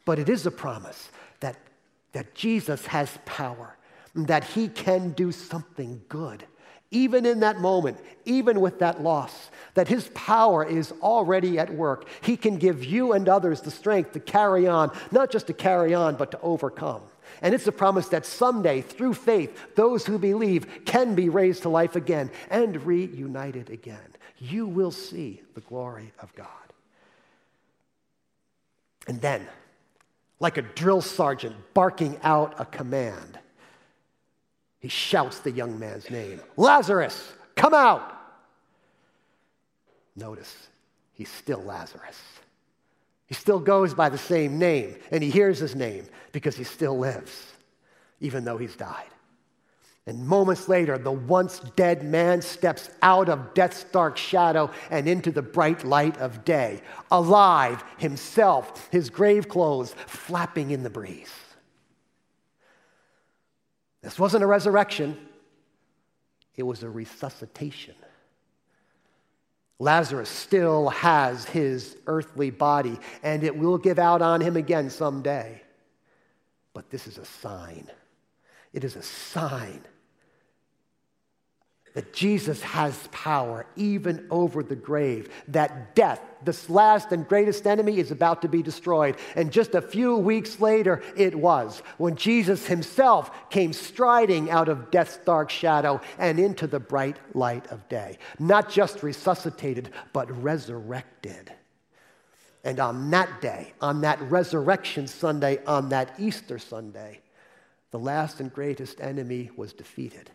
But 0.05 0.19
it 0.19 0.29
is 0.29 0.45
a 0.45 0.51
promise 0.51 1.09
that, 1.39 1.57
that 2.13 2.33
Jesus 2.33 2.85
has 2.87 3.17
power, 3.25 3.75
that 4.15 4.43
he 4.43 4.67
can 4.69 5.11
do 5.11 5.31
something 5.31 6.01
good 6.07 6.45
even 6.91 7.25
in 7.25 7.41
that 7.41 7.59
moment, 7.59 7.97
even 8.25 8.61
with 8.61 8.79
that 8.79 9.01
loss, 9.01 9.49
that 9.73 9.87
His 9.87 10.09
power 10.13 10.63
is 10.63 10.93
already 11.01 11.59
at 11.59 11.73
work. 11.73 12.07
He 12.21 12.37
can 12.37 12.57
give 12.57 12.83
you 12.83 13.13
and 13.13 13.27
others 13.27 13.61
the 13.61 13.71
strength 13.71 14.13
to 14.13 14.19
carry 14.19 14.67
on, 14.67 14.91
not 15.11 15.31
just 15.31 15.47
to 15.47 15.53
carry 15.53 15.93
on, 15.93 16.15
but 16.15 16.31
to 16.31 16.41
overcome. 16.41 17.01
And 17.41 17.53
it's 17.53 17.67
a 17.67 17.71
promise 17.71 18.07
that 18.09 18.25
someday, 18.25 18.81
through 18.81 19.13
faith, 19.13 19.75
those 19.75 20.05
who 20.05 20.17
believe 20.17 20.85
can 20.85 21.13
be 21.13 21.29
raised 21.29 21.63
to 21.63 21.69
life 21.69 21.95
again 21.95 22.31
and 22.49 22.83
reunited 22.85 23.69
again. 23.69 24.15
You 24.39 24.67
will 24.67 24.91
see 24.91 25.41
the 25.53 25.61
glory 25.61 26.13
of 26.19 26.33
God. 26.35 26.47
And 29.07 29.21
then, 29.21 29.47
like 30.39 30.57
a 30.57 30.61
drill 30.61 31.01
sergeant 31.01 31.55
barking 31.73 32.17
out 32.23 32.55
a 32.59 32.65
command, 32.65 33.39
he 34.79 34.87
shouts 34.87 35.39
the 35.39 35.51
young 35.51 35.79
man's 35.79 36.09
name 36.09 36.39
Lazarus, 36.55 37.33
come 37.55 37.73
out! 37.73 38.13
Notice, 40.15 40.67
he's 41.13 41.29
still 41.29 41.61
Lazarus. 41.61 42.19
He 43.27 43.35
still 43.35 43.59
goes 43.59 43.93
by 43.93 44.09
the 44.09 44.17
same 44.17 44.57
name, 44.57 44.95
and 45.11 45.21
he 45.21 45.29
hears 45.29 45.59
his 45.59 45.75
name 45.75 46.05
because 46.31 46.55
he 46.55 46.63
still 46.63 46.97
lives, 46.97 47.53
even 48.19 48.45
though 48.45 48.57
he's 48.57 48.75
died. 48.75 49.09
And 50.07 50.25
moments 50.25 50.69
later, 50.69 50.97
the 50.97 51.11
once 51.11 51.59
dead 51.75 52.01
man 52.03 52.41
steps 52.41 52.89
out 53.01 53.27
of 53.27 53.53
death's 53.53 53.83
dark 53.83 54.15
shadow 54.15 54.71
and 54.89 55.05
into 55.05 55.31
the 55.31 55.41
bright 55.41 55.83
light 55.83 56.17
of 56.17 56.45
day, 56.45 56.81
alive, 57.11 57.83
himself, 57.97 58.87
his 58.89 59.09
grave 59.09 59.49
clothes 59.49 59.93
flapping 60.07 60.71
in 60.71 60.83
the 60.83 60.89
breeze. 60.89 61.33
This 64.07 64.17
wasn't 64.17 64.45
a 64.45 64.47
resurrection, 64.47 65.17
it 66.55 66.63
was 66.63 66.81
a 66.81 66.89
resuscitation. 66.89 67.93
Lazarus 69.79 70.29
still 70.29 70.87
has 70.87 71.43
his 71.43 71.97
earthly 72.07 72.49
body, 72.49 73.01
and 73.21 73.43
it 73.43 73.57
will 73.57 73.77
give 73.77 73.99
out 73.99 74.21
on 74.21 74.39
him 74.39 74.55
again 74.55 74.89
someday. 74.89 75.61
But 76.73 76.89
this 76.89 77.05
is 77.05 77.17
a 77.17 77.25
sign. 77.25 77.91
It 78.71 78.85
is 78.85 78.95
a 78.95 79.03
sign 79.03 79.81
that 81.97 82.13
Jesus 82.13 82.61
has 82.61 83.07
power 83.11 83.65
even 83.75 84.27
over 84.29 84.61
the 84.61 84.75
grave, 84.75 85.33
that 85.47 85.95
death, 85.95 86.21
this 86.43 86.69
last 86.69 87.11
and 87.11 87.27
greatest 87.27 87.65
enemy, 87.65 87.97
is 87.97 88.11
about 88.11 88.43
to 88.43 88.47
be 88.47 88.61
destroyed. 88.61 89.15
And 89.35 89.51
just 89.51 89.73
a 89.73 89.81
few 89.81 90.15
weeks 90.15 90.59
later, 90.59 91.01
it 91.15 91.33
was 91.33 91.81
when 91.97 92.15
Jesus 92.15 92.67
himself 92.67 93.49
came 93.49 93.73
striding 93.73 94.51
out 94.51 94.69
of 94.69 94.91
death's 94.91 95.17
dark 95.25 95.49
shadow 95.49 95.99
and 96.19 96.39
into 96.39 96.67
the 96.67 96.79
bright 96.79 97.17
light 97.33 97.65
of 97.71 97.89
day. 97.89 98.19
Not 98.37 98.69
just 98.69 99.01
resuscitated, 99.01 99.89
but 100.13 100.29
resurrected. 100.43 101.51
And 102.63 102.79
on 102.79 103.09
that 103.09 103.41
day, 103.41 103.73
on 103.81 104.01
that 104.01 104.21
resurrection 104.21 105.07
Sunday, 105.07 105.65
on 105.65 105.89
that 105.89 106.13
Easter 106.19 106.59
Sunday, 106.59 107.21
the 107.89 107.97
last 107.97 108.39
and 108.39 108.53
greatest 108.53 109.01
enemy 109.01 109.49
was 109.55 109.73
defeated. 109.73 110.29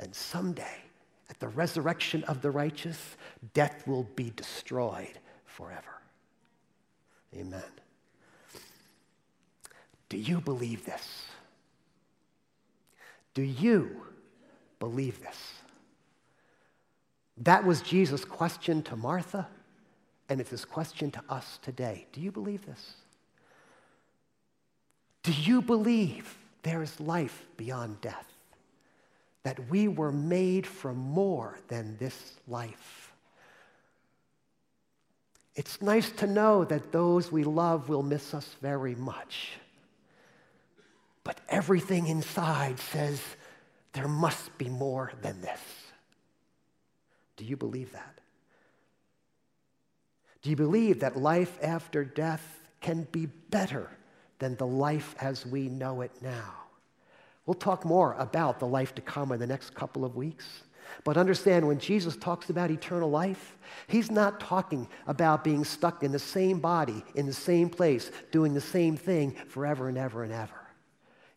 And 0.00 0.12
someday, 0.12 0.87
at 1.30 1.38
the 1.40 1.48
resurrection 1.48 2.24
of 2.24 2.42
the 2.42 2.50
righteous, 2.50 3.16
death 3.54 3.86
will 3.86 4.04
be 4.16 4.32
destroyed 4.34 5.18
forever. 5.44 6.00
Amen. 7.34 7.62
Do 10.08 10.16
you 10.16 10.40
believe 10.40 10.86
this? 10.86 11.26
Do 13.34 13.42
you 13.42 14.02
believe 14.80 15.20
this? 15.20 15.52
That 17.36 17.64
was 17.64 17.82
Jesus' 17.82 18.24
question 18.24 18.82
to 18.84 18.96
Martha, 18.96 19.46
and 20.28 20.40
it's 20.40 20.50
his 20.50 20.64
question 20.64 21.10
to 21.12 21.22
us 21.28 21.58
today. 21.62 22.06
Do 22.12 22.20
you 22.20 22.32
believe 22.32 22.66
this? 22.66 22.94
Do 25.22 25.32
you 25.32 25.60
believe 25.62 26.36
there 26.62 26.82
is 26.82 26.98
life 26.98 27.46
beyond 27.56 28.00
death? 28.00 28.26
That 29.42 29.70
we 29.70 29.88
were 29.88 30.12
made 30.12 30.66
for 30.66 30.92
more 30.92 31.58
than 31.68 31.96
this 31.98 32.34
life. 32.46 33.12
It's 35.54 35.82
nice 35.82 36.10
to 36.12 36.26
know 36.26 36.64
that 36.64 36.92
those 36.92 37.32
we 37.32 37.44
love 37.44 37.88
will 37.88 38.02
miss 38.02 38.32
us 38.34 38.56
very 38.62 38.94
much. 38.94 39.52
But 41.24 41.40
everything 41.48 42.06
inside 42.06 42.78
says 42.78 43.20
there 43.92 44.08
must 44.08 44.56
be 44.56 44.68
more 44.68 45.12
than 45.20 45.40
this. 45.40 45.60
Do 47.36 47.44
you 47.44 47.56
believe 47.56 47.92
that? 47.92 48.18
Do 50.42 50.50
you 50.50 50.56
believe 50.56 51.00
that 51.00 51.16
life 51.16 51.58
after 51.62 52.04
death 52.04 52.60
can 52.80 53.08
be 53.10 53.26
better 53.26 53.90
than 54.38 54.54
the 54.56 54.66
life 54.66 55.14
as 55.20 55.44
we 55.44 55.68
know 55.68 56.02
it 56.02 56.12
now? 56.22 56.54
We'll 57.48 57.54
talk 57.54 57.86
more 57.86 58.14
about 58.18 58.58
the 58.58 58.66
life 58.66 58.94
to 58.96 59.00
come 59.00 59.32
in 59.32 59.40
the 59.40 59.46
next 59.46 59.74
couple 59.74 60.04
of 60.04 60.14
weeks. 60.14 60.44
But 61.02 61.16
understand 61.16 61.66
when 61.66 61.78
Jesus 61.78 62.14
talks 62.14 62.50
about 62.50 62.70
eternal 62.70 63.08
life, 63.08 63.56
he's 63.86 64.10
not 64.10 64.38
talking 64.38 64.86
about 65.06 65.44
being 65.44 65.64
stuck 65.64 66.02
in 66.02 66.12
the 66.12 66.18
same 66.18 66.60
body, 66.60 67.02
in 67.14 67.24
the 67.24 67.32
same 67.32 67.70
place, 67.70 68.10
doing 68.32 68.52
the 68.52 68.60
same 68.60 68.98
thing 68.98 69.30
forever 69.48 69.88
and 69.88 69.96
ever 69.96 70.24
and 70.24 70.32
ever. 70.32 70.60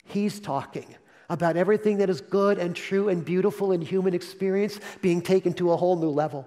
He's 0.03 0.41
talking 0.41 0.95
about 1.29 1.55
everything 1.55 1.99
that 1.99 2.09
is 2.09 2.19
good 2.19 2.57
and 2.57 2.75
true 2.75 3.07
and 3.07 3.23
beautiful 3.23 3.71
in 3.71 3.79
human 3.79 4.13
experience 4.13 4.81
being 5.01 5.21
taken 5.21 5.53
to 5.53 5.71
a 5.71 5.77
whole 5.77 5.95
new 5.95 6.09
level. 6.09 6.45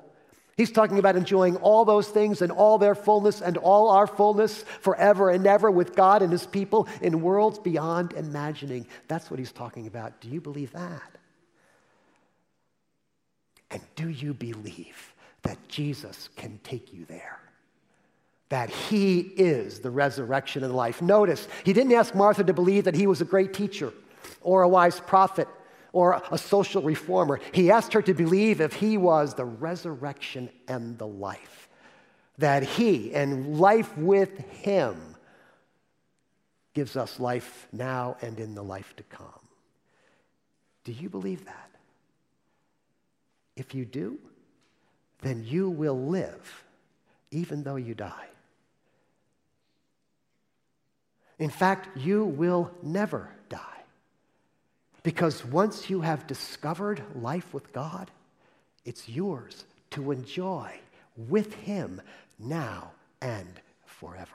He's 0.57 0.71
talking 0.71 0.99
about 0.99 1.17
enjoying 1.17 1.57
all 1.57 1.85
those 1.85 2.09
things 2.09 2.41
and 2.41 2.53
all 2.53 2.79
their 2.79 2.95
fullness 2.95 3.41
and 3.41 3.57
all 3.57 3.91
our 3.91 4.07
fullness 4.07 4.63
forever 4.81 5.31
and 5.31 5.47
ever 5.47 5.71
with 5.71 5.97
God 5.97 6.23
and 6.23 6.31
His 6.31 6.47
people 6.47 6.87
in 7.03 7.23
worlds 7.23 7.59
beyond 7.59 8.13
imagining. 8.13 8.87
That's 9.09 9.31
what 9.31 9.41
he's 9.41 9.53
talking 9.53 9.87
about. 9.87 10.21
Do 10.21 10.29
you 10.29 10.41
believe 10.41 10.73
that? 10.73 11.03
And 13.71 13.83
do 13.97 14.09
you 14.09 14.33
believe 14.33 15.15
that 15.43 15.59
Jesus 15.69 16.29
can 16.37 16.61
take 16.63 16.93
you 16.93 17.05
there? 17.07 17.41
That 18.51 18.71
he 18.71 19.19
is 19.19 19.81
the 19.81 19.91
resurrection 19.91 20.63
and 20.63 20.75
life. 20.75 21.03
Notice, 21.03 21.49
he 21.65 21.73
didn't 21.73 21.93
ask 21.93 22.15
Martha 22.15 22.45
to 22.45 22.53
believe 22.53 22.85
that 22.85 22.95
he 22.95 23.09
was 23.09 23.21
a 23.21 23.25
great 23.25 23.53
teacher 23.53 23.93
or 24.43 24.63
a 24.63 24.69
wise 24.69 25.01
prophet 25.01 25.49
or 25.95 26.20
a 26.32 26.36
social 26.36 26.82
reformer. 26.82 27.40
He 27.53 27.70
asked 27.70 27.92
her 27.92 28.03
to 28.03 28.12
believe 28.12 28.61
if 28.61 28.74
he 28.74 28.99
was 28.99 29.34
the 29.34 29.45
resurrection 29.45 30.51
and 30.66 30.99
the 30.99 31.07
life, 31.07 31.68
that 32.36 32.64
he 32.64 33.14
and 33.14 33.61
life 33.61 33.97
with 33.97 34.36
him 34.51 35.14
gives 36.74 36.97
us 36.97 37.20
life 37.20 37.68
now 37.72 38.16
and 38.20 38.40
in 38.40 38.57
the 38.57 38.62
life 38.62 38.92
to 38.97 39.05
come. 39.05 39.28
Do 40.82 40.90
you 40.90 41.09
believe 41.09 41.45
that? 41.45 41.70
If 43.55 43.72
you 43.72 43.84
do, 43.84 44.18
then 45.22 45.45
you 45.47 45.70
will 45.70 46.09
live 46.09 46.64
even 47.30 47.62
though 47.62 47.76
you 47.76 47.95
die. 47.95 48.28
In 51.38 51.51
fact, 51.51 51.97
you 51.97 52.24
will 52.24 52.72
never 52.82 53.30
die. 53.49 53.84
Because 55.05 55.45
once 55.45 55.91
you 55.91 56.01
have 56.01 56.27
discovered 56.27 57.03
life 57.15 57.53
with 57.53 57.73
God, 57.75 58.11
it's 58.87 59.07
yours 59.07 59.67
to 59.91 60.11
enjoy 60.11 60.73
with 61.17 61.53
Him 61.55 62.01
now 62.39 62.91
and 63.21 63.61
forever. 63.85 64.31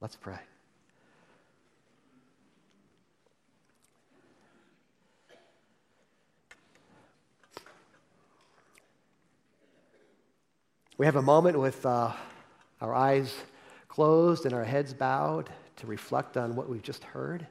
Let's 0.00 0.16
pray. 0.16 0.38
We 10.96 11.06
have 11.06 11.14
a 11.14 11.22
moment 11.22 11.56
with 11.56 11.86
uh, 11.86 12.12
our 12.80 12.92
eyes 12.92 13.32
closed 13.86 14.44
and 14.44 14.52
our 14.52 14.64
heads 14.64 14.92
bowed 14.92 15.48
to 15.76 15.86
reflect 15.86 16.36
on 16.36 16.56
what 16.56 16.68
we've 16.68 16.82
just 16.82 17.04
heard. 17.04 17.46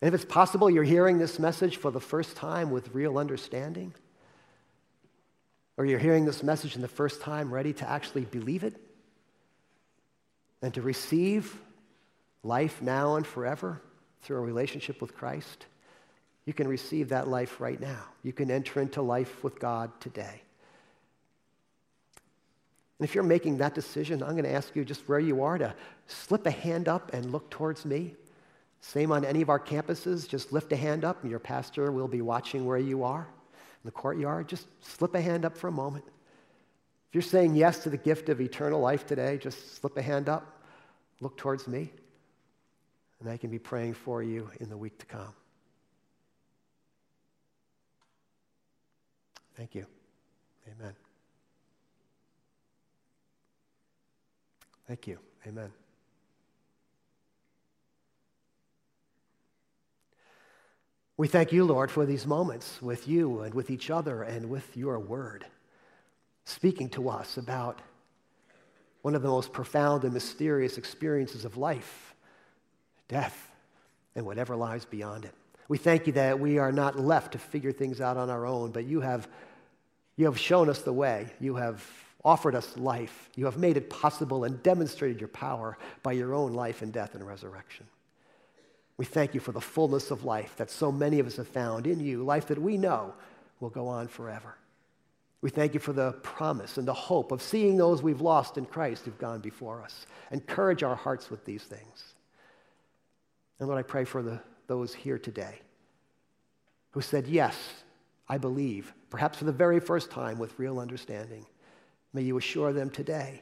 And 0.00 0.08
if 0.08 0.14
it's 0.14 0.30
possible 0.30 0.70
you're 0.70 0.84
hearing 0.84 1.18
this 1.18 1.38
message 1.38 1.76
for 1.76 1.90
the 1.90 2.00
first 2.00 2.36
time 2.36 2.70
with 2.70 2.94
real 2.94 3.18
understanding, 3.18 3.94
or 5.76 5.86
you're 5.86 5.98
hearing 5.98 6.24
this 6.24 6.42
message 6.42 6.76
in 6.76 6.82
the 6.82 6.88
first 6.88 7.20
time 7.22 7.52
ready 7.52 7.72
to 7.74 7.88
actually 7.88 8.24
believe 8.24 8.64
it 8.64 8.74
and 10.62 10.74
to 10.74 10.82
receive 10.82 11.54
life 12.42 12.82
now 12.82 13.16
and 13.16 13.26
forever 13.26 13.80
through 14.22 14.36
a 14.36 14.40
relationship 14.40 15.00
with 15.00 15.14
Christ, 15.14 15.66
you 16.44 16.52
can 16.52 16.68
receive 16.68 17.10
that 17.10 17.28
life 17.28 17.60
right 17.60 17.80
now. 17.80 18.02
You 18.22 18.32
can 18.32 18.50
enter 18.50 18.80
into 18.80 19.02
life 19.02 19.42
with 19.44 19.58
God 19.58 19.90
today. 20.00 20.42
And 22.98 23.08
if 23.08 23.14
you're 23.14 23.24
making 23.24 23.58
that 23.58 23.74
decision, 23.74 24.22
I'm 24.22 24.32
going 24.32 24.44
to 24.44 24.52
ask 24.52 24.76
you 24.76 24.84
just 24.84 25.08
where 25.08 25.18
you 25.18 25.42
are 25.42 25.56
to 25.56 25.74
slip 26.06 26.44
a 26.46 26.50
hand 26.50 26.88
up 26.88 27.14
and 27.14 27.32
look 27.32 27.48
towards 27.48 27.86
me. 27.86 28.14
Same 28.80 29.12
on 29.12 29.24
any 29.24 29.42
of 29.42 29.50
our 29.50 29.60
campuses. 29.60 30.28
Just 30.28 30.52
lift 30.52 30.72
a 30.72 30.76
hand 30.76 31.04
up, 31.04 31.22
and 31.22 31.30
your 31.30 31.40
pastor 31.40 31.92
will 31.92 32.08
be 32.08 32.22
watching 32.22 32.64
where 32.64 32.78
you 32.78 33.04
are 33.04 33.20
in 33.22 33.88
the 33.88 33.90
courtyard. 33.90 34.48
Just 34.48 34.66
slip 34.82 35.14
a 35.14 35.20
hand 35.20 35.44
up 35.44 35.56
for 35.56 35.68
a 35.68 35.72
moment. 35.72 36.04
If 36.06 37.14
you're 37.14 37.22
saying 37.22 37.56
yes 37.56 37.82
to 37.82 37.90
the 37.90 37.96
gift 37.96 38.28
of 38.28 38.40
eternal 38.40 38.80
life 38.80 39.06
today, 39.06 39.36
just 39.36 39.76
slip 39.76 39.96
a 39.96 40.02
hand 40.02 40.28
up, 40.28 40.62
look 41.20 41.36
towards 41.36 41.66
me, 41.66 41.90
and 43.20 43.28
I 43.28 43.36
can 43.36 43.50
be 43.50 43.58
praying 43.58 43.94
for 43.94 44.22
you 44.22 44.50
in 44.60 44.70
the 44.70 44.76
week 44.76 44.98
to 44.98 45.06
come. 45.06 45.34
Thank 49.56 49.74
you. 49.74 49.86
Amen. 50.78 50.94
Thank 54.86 55.06
you. 55.06 55.18
Amen. 55.46 55.79
We 61.20 61.28
thank 61.28 61.52
you, 61.52 61.64
Lord, 61.64 61.90
for 61.90 62.06
these 62.06 62.26
moments 62.26 62.80
with 62.80 63.06
you 63.06 63.40
and 63.40 63.52
with 63.52 63.68
each 63.68 63.90
other 63.90 64.22
and 64.22 64.48
with 64.48 64.74
your 64.74 64.98
word, 64.98 65.44
speaking 66.46 66.88
to 66.92 67.10
us 67.10 67.36
about 67.36 67.82
one 69.02 69.14
of 69.14 69.20
the 69.20 69.28
most 69.28 69.52
profound 69.52 70.04
and 70.04 70.14
mysterious 70.14 70.78
experiences 70.78 71.44
of 71.44 71.58
life 71.58 72.14
death 73.08 73.52
and 74.16 74.24
whatever 74.24 74.56
lies 74.56 74.86
beyond 74.86 75.26
it. 75.26 75.34
We 75.68 75.76
thank 75.76 76.06
you 76.06 76.14
that 76.14 76.40
we 76.40 76.56
are 76.56 76.72
not 76.72 76.98
left 76.98 77.32
to 77.32 77.38
figure 77.38 77.72
things 77.72 78.00
out 78.00 78.16
on 78.16 78.30
our 78.30 78.46
own, 78.46 78.70
but 78.70 78.86
you 78.86 79.02
have, 79.02 79.28
you 80.16 80.24
have 80.24 80.38
shown 80.38 80.70
us 80.70 80.80
the 80.80 80.94
way. 80.94 81.26
You 81.38 81.54
have 81.56 81.86
offered 82.24 82.54
us 82.54 82.78
life. 82.78 83.28
You 83.36 83.44
have 83.44 83.58
made 83.58 83.76
it 83.76 83.90
possible 83.90 84.44
and 84.44 84.62
demonstrated 84.62 85.20
your 85.20 85.28
power 85.28 85.76
by 86.02 86.12
your 86.12 86.32
own 86.32 86.54
life 86.54 86.80
and 86.80 86.90
death 86.90 87.14
and 87.14 87.26
resurrection. 87.26 87.86
We 89.00 89.06
thank 89.06 89.32
you 89.32 89.40
for 89.40 89.52
the 89.52 89.62
fullness 89.62 90.10
of 90.10 90.26
life 90.26 90.56
that 90.58 90.70
so 90.70 90.92
many 90.92 91.20
of 91.20 91.26
us 91.26 91.36
have 91.36 91.48
found 91.48 91.86
in 91.86 92.00
you, 92.00 92.22
life 92.22 92.48
that 92.48 92.58
we 92.60 92.76
know 92.76 93.14
will 93.58 93.70
go 93.70 93.88
on 93.88 94.08
forever. 94.08 94.58
We 95.40 95.48
thank 95.48 95.72
you 95.72 95.80
for 95.80 95.94
the 95.94 96.12
promise 96.22 96.76
and 96.76 96.86
the 96.86 96.92
hope 96.92 97.32
of 97.32 97.40
seeing 97.40 97.78
those 97.78 98.02
we've 98.02 98.20
lost 98.20 98.58
in 98.58 98.66
Christ 98.66 99.06
who've 99.06 99.16
gone 99.16 99.40
before 99.40 99.80
us. 99.80 100.04
Encourage 100.32 100.82
our 100.82 100.96
hearts 100.96 101.30
with 101.30 101.46
these 101.46 101.62
things. 101.62 102.12
And 103.58 103.68
Lord, 103.68 103.78
I 103.78 103.88
pray 103.88 104.04
for 104.04 104.22
the, 104.22 104.38
those 104.66 104.92
here 104.92 105.18
today 105.18 105.60
who 106.90 107.00
said, 107.00 107.26
Yes, 107.26 107.56
I 108.28 108.36
believe, 108.36 108.92
perhaps 109.08 109.38
for 109.38 109.46
the 109.46 109.50
very 109.50 109.80
first 109.80 110.10
time 110.10 110.38
with 110.38 110.58
real 110.58 110.78
understanding. 110.78 111.46
May 112.12 112.20
you 112.20 112.36
assure 112.36 112.74
them 112.74 112.90
today 112.90 113.40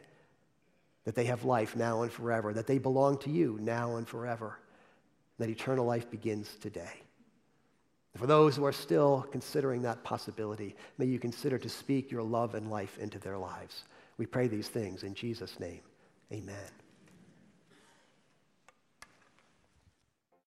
that 1.04 1.16
they 1.16 1.24
have 1.24 1.42
life 1.42 1.74
now 1.74 2.02
and 2.02 2.12
forever, 2.12 2.52
that 2.52 2.68
they 2.68 2.78
belong 2.78 3.18
to 3.18 3.30
you 3.30 3.58
now 3.60 3.96
and 3.96 4.06
forever, 4.06 4.60
that 5.38 5.48
eternal 5.48 5.86
life 5.86 6.10
begins 6.10 6.56
today. 6.60 7.02
For 8.16 8.26
those 8.26 8.56
who 8.56 8.64
are 8.64 8.72
still 8.72 9.26
considering 9.30 9.82
that 9.82 10.02
possibility, 10.02 10.74
may 10.96 11.06
you 11.06 11.18
consider 11.18 11.58
to 11.58 11.68
speak 11.68 12.10
your 12.10 12.22
love 12.22 12.54
and 12.54 12.70
life 12.70 12.98
into 12.98 13.18
their 13.18 13.38
lives. 13.38 13.84
We 14.16 14.26
pray 14.26 14.48
these 14.48 14.68
things 14.68 15.04
in 15.04 15.14
Jesus' 15.14 15.60
name. 15.60 15.80
Amen. 16.32 16.87